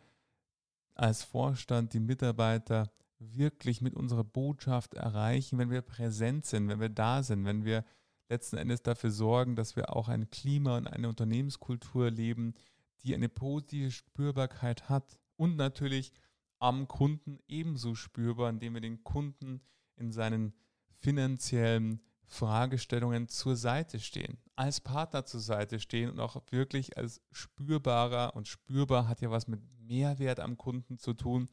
als 0.94 1.22
Vorstand 1.22 1.92
die 1.92 2.00
Mitarbeiter 2.00 2.92
wirklich 3.18 3.80
mit 3.80 3.94
unserer 3.94 4.24
Botschaft 4.24 4.94
erreichen, 4.94 5.58
wenn 5.58 5.70
wir 5.70 5.82
präsent 5.82 6.44
sind, 6.46 6.68
wenn 6.68 6.80
wir 6.80 6.88
da 6.88 7.22
sind, 7.22 7.44
wenn 7.44 7.64
wir 7.64 7.84
letzten 8.28 8.56
Endes 8.56 8.82
dafür 8.82 9.10
sorgen, 9.10 9.56
dass 9.56 9.76
wir 9.76 9.94
auch 9.94 10.08
ein 10.08 10.30
Klima 10.30 10.76
und 10.76 10.86
eine 10.86 11.08
Unternehmenskultur 11.08 12.10
leben, 12.10 12.54
die 13.02 13.14
eine 13.14 13.28
positive 13.28 13.90
Spürbarkeit 13.90 14.88
hat 14.88 15.18
und 15.36 15.56
natürlich 15.56 16.12
am 16.58 16.88
Kunden 16.88 17.38
ebenso 17.48 17.94
spürbar, 17.94 18.50
indem 18.50 18.74
wir 18.74 18.80
den 18.80 19.04
Kunden 19.04 19.60
in 19.96 20.10
seinen 20.10 20.54
finanziellen 21.00 22.00
Fragestellungen 22.26 23.28
zur 23.28 23.56
Seite 23.56 24.00
stehen, 24.00 24.38
als 24.56 24.80
Partner 24.80 25.24
zur 25.24 25.40
Seite 25.40 25.78
stehen 25.78 26.10
und 26.10 26.20
auch 26.20 26.40
wirklich 26.50 26.96
als 26.96 27.20
spürbarer 27.32 28.34
und 28.34 28.48
spürbar 28.48 29.08
hat 29.08 29.20
ja 29.20 29.30
was 29.30 29.46
mit 29.46 29.60
Mehrwert 29.80 30.40
am 30.40 30.56
Kunden 30.56 30.98
zu 30.98 31.14
tun, 31.14 31.48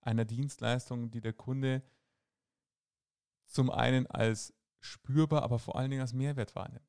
einer 0.00 0.24
Dienstleistung, 0.24 1.10
die 1.10 1.20
der 1.20 1.32
Kunde 1.32 1.82
zum 3.46 3.70
einen 3.70 4.06
als 4.06 4.54
spürbar, 4.80 5.42
aber 5.42 5.58
vor 5.58 5.76
allen 5.76 5.90
Dingen 5.90 6.02
als 6.02 6.12
Mehrwert 6.12 6.54
wahrnimmt. 6.54 6.82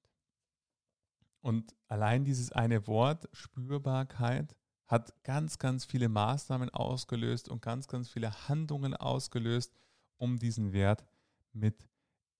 Und 1.41 1.75
allein 1.87 2.25
dieses 2.25 2.51
eine 2.51 2.87
Wort, 2.87 3.29
Spürbarkeit, 3.31 4.55
hat 4.87 5.23
ganz, 5.23 5.59
ganz 5.59 5.85
viele 5.85 6.09
Maßnahmen 6.09 6.69
ausgelöst 6.69 7.49
und 7.49 7.61
ganz, 7.61 7.87
ganz 7.87 8.09
viele 8.09 8.47
Handlungen 8.47 8.95
ausgelöst, 8.95 9.73
um 10.17 10.39
diesen 10.39 10.73
Wert 10.73 11.05
mit 11.53 11.87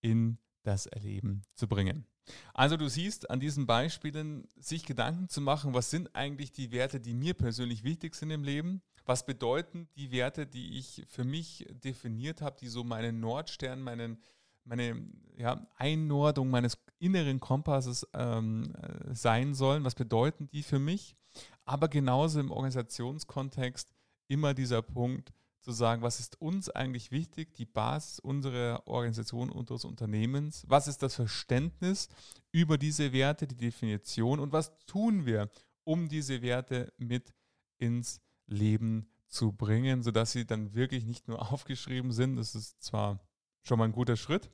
in 0.02 0.40
das 0.68 0.86
Erleben 0.86 1.44
zu 1.54 1.68
bringen. 1.68 2.06
Also 2.54 2.76
du 2.76 2.90
siehst 2.90 3.30
an 3.30 3.40
diesen 3.40 3.66
Beispielen, 3.66 4.48
sich 4.58 4.86
Gedanken 4.86 5.30
zu 5.30 5.40
machen, 5.40 5.74
was 5.74 5.90
sind 5.90 6.14
eigentlich 6.14 6.52
die 6.52 6.72
Werte, 6.72 7.00
die 7.00 7.14
mir 7.14 7.34
persönlich 7.34 7.84
wichtig 7.84 8.16
sind 8.16 8.32
im 8.32 8.44
Leben? 8.44 8.82
Was 9.06 9.26
bedeuten 9.26 9.88
die 9.96 10.12
Werte, 10.12 10.46
die 10.46 10.78
ich 10.78 11.06
für 11.08 11.24
mich 11.24 11.66
definiert 11.70 12.42
habe, 12.42 12.58
die 12.60 12.68
so 12.68 12.84
meinen 12.84 13.22
Nordstern, 13.22 13.82
meinen, 13.82 14.22
meine 14.66 15.02
ja, 15.38 15.66
Einnordung 15.78 16.50
meines 16.50 16.78
inneren 17.00 17.40
Kompasses 17.40 18.06
ähm, 18.14 18.76
äh, 18.76 19.16
sein 19.16 19.54
sollen? 19.54 19.86
Was 19.86 19.96
bedeuten 19.96 20.50
die 20.50 20.64
für 20.64 20.80
mich? 20.80 21.16
Aber 21.64 21.88
genauso 21.88 22.42
im 22.42 22.52
Organisationskontext 22.52 23.94
immer 24.28 24.54
dieser 24.54 24.82
Punkt, 24.82 25.32
zu 25.68 25.74
sagen, 25.74 26.02
was 26.02 26.22
ist 26.22 26.40
uns 26.40 26.70
eigentlich 26.70 27.12
wichtig, 27.12 27.54
die 27.54 27.66
Basis 27.66 28.20
unserer 28.20 28.88
Organisation, 28.88 29.50
unseres 29.50 29.84
Unternehmens, 29.84 30.64
was 30.70 30.88
ist 30.88 31.04
das 31.04 31.16
Verständnis 31.16 32.08
über 32.54 32.78
diese 32.78 33.12
Werte, 33.12 33.48
die 33.48 33.58
Definition? 33.58 34.40
Und 34.40 34.54
was 34.54 34.72
tun 34.86 35.26
wir, 35.26 35.50
um 35.84 36.08
diese 36.08 36.42
Werte 36.42 36.94
mit 36.98 37.34
ins 37.80 38.22
Leben 38.46 39.10
zu 39.28 39.52
bringen, 39.52 40.04
sodass 40.04 40.32
sie 40.32 40.46
dann 40.46 40.74
wirklich 40.74 41.04
nicht 41.04 41.28
nur 41.28 41.42
aufgeschrieben 41.52 42.14
sind, 42.14 42.38
das 42.38 42.56
ist 42.56 42.82
zwar 42.82 43.20
schon 43.62 43.78
mal 43.78 43.86
ein 43.86 43.92
guter 43.92 44.16
Schritt, 44.16 44.50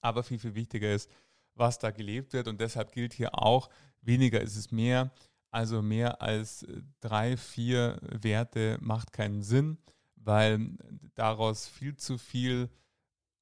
aber 0.00 0.22
viel, 0.22 0.38
viel 0.38 0.54
wichtiger 0.54 0.94
ist, 0.94 1.10
was 1.54 1.80
da 1.80 1.90
gelebt 1.90 2.34
wird. 2.34 2.46
Und 2.46 2.60
deshalb 2.60 2.92
gilt 2.92 3.14
hier 3.14 3.36
auch, 3.36 3.68
weniger 4.00 4.40
ist 4.40 4.54
es 4.54 4.70
mehr, 4.70 5.10
also 5.50 5.82
mehr 5.82 6.22
als 6.22 6.64
drei, 7.00 7.36
vier 7.36 7.98
Werte 8.02 8.78
macht 8.80 9.12
keinen 9.12 9.42
Sinn 9.42 9.76
weil 10.24 10.76
daraus 11.14 11.68
viel 11.68 11.96
zu 11.96 12.18
viel 12.18 12.70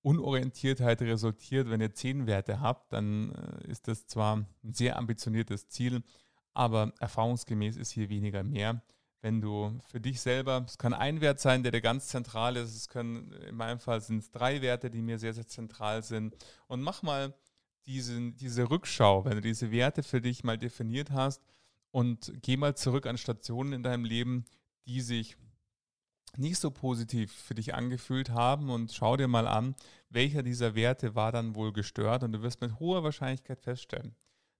Unorientiertheit 0.02 1.00
resultiert. 1.02 1.70
Wenn 1.70 1.80
ihr 1.80 1.94
zehn 1.94 2.26
Werte 2.26 2.60
habt, 2.60 2.92
dann 2.92 3.32
äh, 3.32 3.70
ist 3.70 3.88
das 3.88 4.06
zwar 4.06 4.38
ein 4.64 4.72
sehr 4.72 4.96
ambitioniertes 4.96 5.68
Ziel, 5.68 6.02
aber 6.54 6.92
erfahrungsgemäß 6.98 7.76
ist 7.76 7.92
hier 7.92 8.08
weniger 8.08 8.42
mehr. 8.42 8.82
Wenn 9.20 9.40
du 9.40 9.78
für 9.86 10.00
dich 10.00 10.20
selber, 10.20 10.64
es 10.66 10.78
kann 10.78 10.94
ein 10.94 11.20
Wert 11.20 11.38
sein, 11.38 11.62
der 11.62 11.70
dir 11.70 11.80
ganz 11.80 12.08
zentral 12.08 12.56
ist, 12.56 12.74
es 12.74 12.88
können, 12.88 13.30
in 13.48 13.54
meinem 13.54 13.78
Fall 13.78 14.00
sind 14.00 14.18
es 14.18 14.32
drei 14.32 14.60
Werte, 14.62 14.90
die 14.90 15.00
mir 15.00 15.20
sehr, 15.20 15.32
sehr 15.32 15.46
zentral 15.46 16.02
sind. 16.02 16.34
Und 16.66 16.82
mach 16.82 17.02
mal 17.02 17.32
diese, 17.86 18.32
diese 18.32 18.68
Rückschau, 18.68 19.24
wenn 19.24 19.36
du 19.36 19.40
diese 19.40 19.70
Werte 19.70 20.02
für 20.02 20.20
dich 20.20 20.42
mal 20.42 20.58
definiert 20.58 21.12
hast 21.12 21.40
und 21.92 22.32
geh 22.42 22.56
mal 22.56 22.74
zurück 22.76 23.06
an 23.06 23.16
Stationen 23.16 23.72
in 23.72 23.82
deinem 23.84 24.04
Leben, 24.04 24.44
die 24.86 25.00
sich 25.00 25.36
nicht 26.36 26.58
so 26.58 26.70
positiv 26.70 27.32
für 27.32 27.54
dich 27.54 27.74
angefühlt 27.74 28.30
haben 28.30 28.70
und 28.70 28.92
schau 28.92 29.16
dir 29.16 29.28
mal 29.28 29.46
an, 29.46 29.74
welcher 30.08 30.42
dieser 30.42 30.74
Werte 30.74 31.14
war 31.14 31.32
dann 31.32 31.54
wohl 31.54 31.72
gestört 31.72 32.22
und 32.22 32.32
du 32.32 32.42
wirst 32.42 32.60
mit 32.60 32.78
hoher 32.78 33.04
Wahrscheinlichkeit 33.04 33.60
feststellen, 33.60 34.14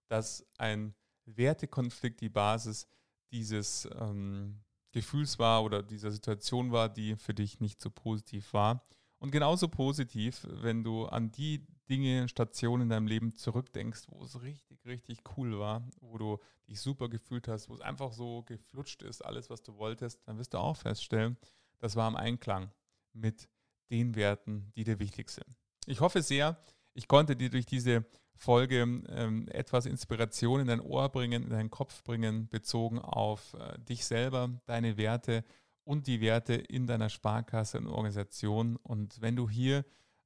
dass 0.08 0.46
ein 0.58 0.94
Wertekonflikt 1.24 2.20
die 2.20 2.28
Basis 2.28 2.87
dieses 3.32 3.88
ähm, 3.98 4.61
Gefühls 4.92 5.38
war 5.38 5.64
oder 5.64 5.82
dieser 5.82 6.11
Situation 6.11 6.72
war, 6.72 6.88
die 6.88 7.16
für 7.16 7.35
dich 7.35 7.61
nicht 7.61 7.80
so 7.80 7.90
positiv 7.90 8.52
war. 8.52 8.87
Und 9.18 9.30
genauso 9.30 9.68
positiv, 9.68 10.46
wenn 10.50 10.85
du 10.85 11.06
an 11.06 11.30
die 11.30 11.64
Dinge, 11.88 12.28
Stationen 12.28 12.85
in 12.85 12.88
deinem 12.88 13.06
Leben 13.06 13.35
zurückdenkst, 13.35 14.02
wo 14.08 14.22
es 14.24 14.40
richtig, 14.42 14.85
richtig 14.85 15.20
cool 15.37 15.58
war, 15.58 15.87
wo 16.00 16.18
du 16.18 16.38
dich 16.68 16.80
super 16.80 17.08
gefühlt 17.08 17.48
hast, 17.48 17.68
wo 17.68 17.74
es 17.74 17.80
einfach 17.80 18.12
so 18.12 18.42
geflutscht 18.42 19.02
ist, 19.02 19.24
alles, 19.24 19.48
was 19.50 19.62
du 19.62 19.76
wolltest, 19.76 20.20
dann 20.26 20.38
wirst 20.38 20.54
du 20.54 20.58
auch 20.58 20.76
feststellen, 20.76 21.37
das 21.83 21.97
war 21.97 22.09
im 22.09 22.16
Einklang 22.16 22.71
mit 23.12 23.49
den 23.90 24.14
Werten, 24.14 24.73
die 24.77 24.85
dir 24.85 24.99
wichtig 24.99 25.31
sind. 25.31 25.59
Ich 25.87 26.01
hoffe 26.01 26.23
sehr, 26.23 26.57
ich 26.95 27.09
konnte 27.09 27.37
dir 27.37 27.51
durch 27.51 27.66
diese 27.66 28.07
Folge 28.37 28.81
ähm, 28.81 29.49
etwas 29.49 29.87
Inspiration 29.87 30.61
in 30.61 30.68
dein 30.68 30.81
Ohr 30.81 31.09
bringen, 31.11 31.42
in 31.42 31.51
deinen 31.51 31.71
Kopf 31.71 32.03
bringen, 32.05 32.49
bezogen 32.49 32.99
auf 32.99 33.55
äh, 33.55 33.79
dich 33.81 34.05
selber, 34.05 34.61
deine 34.64 34.97
Werte 34.97 35.45
und 35.85 36.07
die 36.07 36.21
Werte 36.21 36.55
in 36.55 36.87
deiner 36.87 37.09
Sparkasse 37.09 37.79
und 37.79 37.88
Organisation. 37.88 38.77
Und 38.77 39.21
wenn 39.21 39.37
du 39.37 39.49
hier 39.51 39.85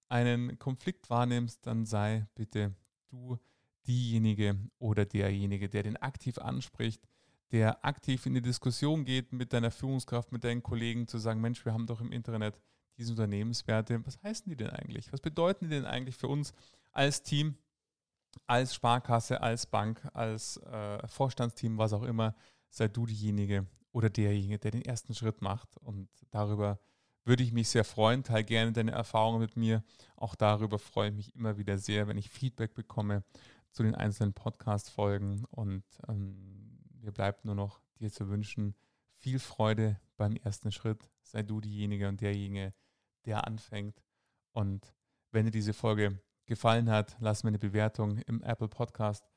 einen 0.09 0.59
Konflikt 0.59 1.09
wahrnimmst, 1.09 1.67
dann 1.67 1.87
sei 1.87 2.27
bitte 2.35 2.75
du 3.09 3.39
diejenige 3.87 4.59
oder 4.79 5.07
derjenige, 5.07 5.69
der 5.69 5.83
den 5.83 5.97
aktiv 5.97 6.39
anspricht, 6.39 7.03
der 7.53 7.85
aktiv 7.85 8.27
in 8.27 8.35
die 8.35 8.43
Diskussion 8.43 9.05
geht 9.05 9.33
mit 9.33 9.53
deiner 9.53 9.71
Führungskraft, 9.71 10.33
mit 10.33 10.45
deinen 10.45 10.63
Kollegen, 10.63 11.07
zu 11.07 11.19
sagen, 11.19 11.41
Mensch, 11.41 11.65
wir 11.65 11.73
haben 11.73 11.87
doch 11.87 12.01
im 12.01 12.13
Internet 12.13 12.61
diese 12.99 13.13
Unternehmenswerte. 13.13 14.05
Was 14.05 14.23
heißen 14.23 14.49
die 14.49 14.57
denn 14.57 14.71
eigentlich? 14.71 15.13
Was 15.13 15.21
bedeuten 15.21 15.67
die 15.67 15.71
denn 15.71 15.85
eigentlich 15.85 16.17
für 16.17 16.29
uns 16.29 16.55
als 16.93 17.23
Team, 17.23 17.57
als 18.47 18.75
Sparkasse, 18.75 19.41
als 19.41 19.67
Bank, 19.67 20.01
als 20.13 20.57
äh, 20.59 21.07
Vorstandsteam, 21.07 21.79
was 21.79 21.93
auch 21.93 22.03
immer? 22.03 22.35
Sei 22.69 22.89
du 22.89 23.07
diejenige 23.07 23.67
oder 23.93 24.11
derjenige, 24.11 24.59
der 24.59 24.73
den 24.73 24.83
ersten 24.83 25.15
Schritt 25.15 25.41
macht. 25.41 25.77
Und 25.79 26.09
darüber 26.31 26.81
würde 27.25 27.43
ich 27.43 27.53
mich 27.53 27.69
sehr 27.69 27.85
freuen. 27.85 28.25
Teil 28.25 28.45
gerne 28.45 28.73
deine 28.73 28.93
Erfahrungen 28.93 29.41
mit 29.41 29.57
mir. 29.57 29.83
Auch 30.17 30.35
darüber 30.35 30.79
freue 30.79 31.09
ich 31.09 31.15
mich 31.15 31.35
immer 31.35 31.59
wieder 31.59 31.79
sehr, 31.79 32.07
wenn 32.09 32.19
ich 32.19 32.31
Feedback 32.31 32.75
bekomme 32.75 33.25
zu 33.73 33.83
den 33.83 33.95
einzelnen 33.95 34.33
Podcast-Folgen. 34.33 35.45
Und 35.51 35.85
ähm, 36.09 36.76
mir 37.07 37.13
bleibt 37.13 37.45
nur 37.45 37.55
noch 37.55 37.81
dir 38.01 38.11
zu 38.11 38.29
wünschen, 38.29 38.75
viel 39.15 39.39
Freude 39.39 40.01
beim 40.17 40.37
ersten 40.37 40.73
Schritt. 40.73 41.09
Sei 41.23 41.43
du 41.43 41.61
diejenige 41.61 42.09
und 42.09 42.21
derjenige, 42.21 42.75
der 43.25 43.47
anfängt. 43.47 44.03
Und 44.53 44.93
wenn 45.31 45.45
dir 45.45 45.53
diese 45.53 45.73
Folge 45.73 46.21
gefallen 46.47 46.91
hat, 46.91 47.17
lass 47.21 47.45
mir 47.45 47.49
eine 47.49 47.59
Bewertung 47.59 48.19
im 48.19 48.43
Apple 48.43 48.69
Podcast 48.69 49.31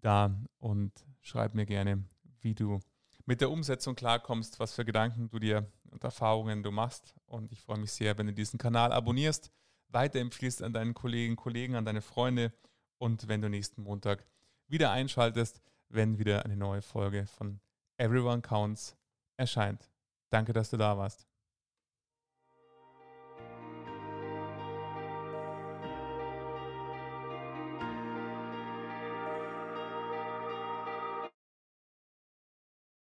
da 0.00 0.34
und 0.58 0.92
schreib 1.20 1.54
mir 1.54 1.66
gerne, 1.66 2.04
wie 2.40 2.54
du 2.54 2.80
mit 3.26 3.42
der 3.42 3.50
Umsetzung 3.50 3.94
klarkommst, 3.94 4.58
was 4.58 4.74
für 4.74 4.86
Gedanken 4.86 5.28
du 5.28 5.38
dir 5.38 5.70
und 5.90 6.02
Erfahrungen 6.02 6.62
du 6.62 6.70
machst. 6.70 7.14
Und 7.26 7.52
ich 7.52 7.60
freue 7.60 7.78
mich 7.78 7.92
sehr, 7.92 8.16
wenn 8.16 8.28
du 8.28 8.32
diesen 8.32 8.58
Kanal 8.58 8.92
abonnierst, 8.92 9.52
weiterempfiehlst 9.88 10.62
an 10.62 10.72
deinen 10.72 10.94
Kollegen, 10.94 11.36
Kollegen, 11.36 11.74
an 11.74 11.84
deine 11.84 12.00
Freunde 12.00 12.52
und 12.96 13.28
wenn 13.28 13.42
du 13.42 13.50
nächsten 13.50 13.82
Montag 13.82 14.24
wieder 14.68 14.90
einschaltest, 14.90 15.60
wenn 15.90 16.18
wieder 16.18 16.44
eine 16.44 16.56
neue 16.56 16.82
Folge 16.82 17.26
von 17.26 17.60
Everyone 17.98 18.40
Counts 18.40 18.96
erscheint. 19.36 19.90
Danke, 20.30 20.52
dass 20.52 20.70
du 20.70 20.76
da 20.76 20.96
warst. 20.96 21.29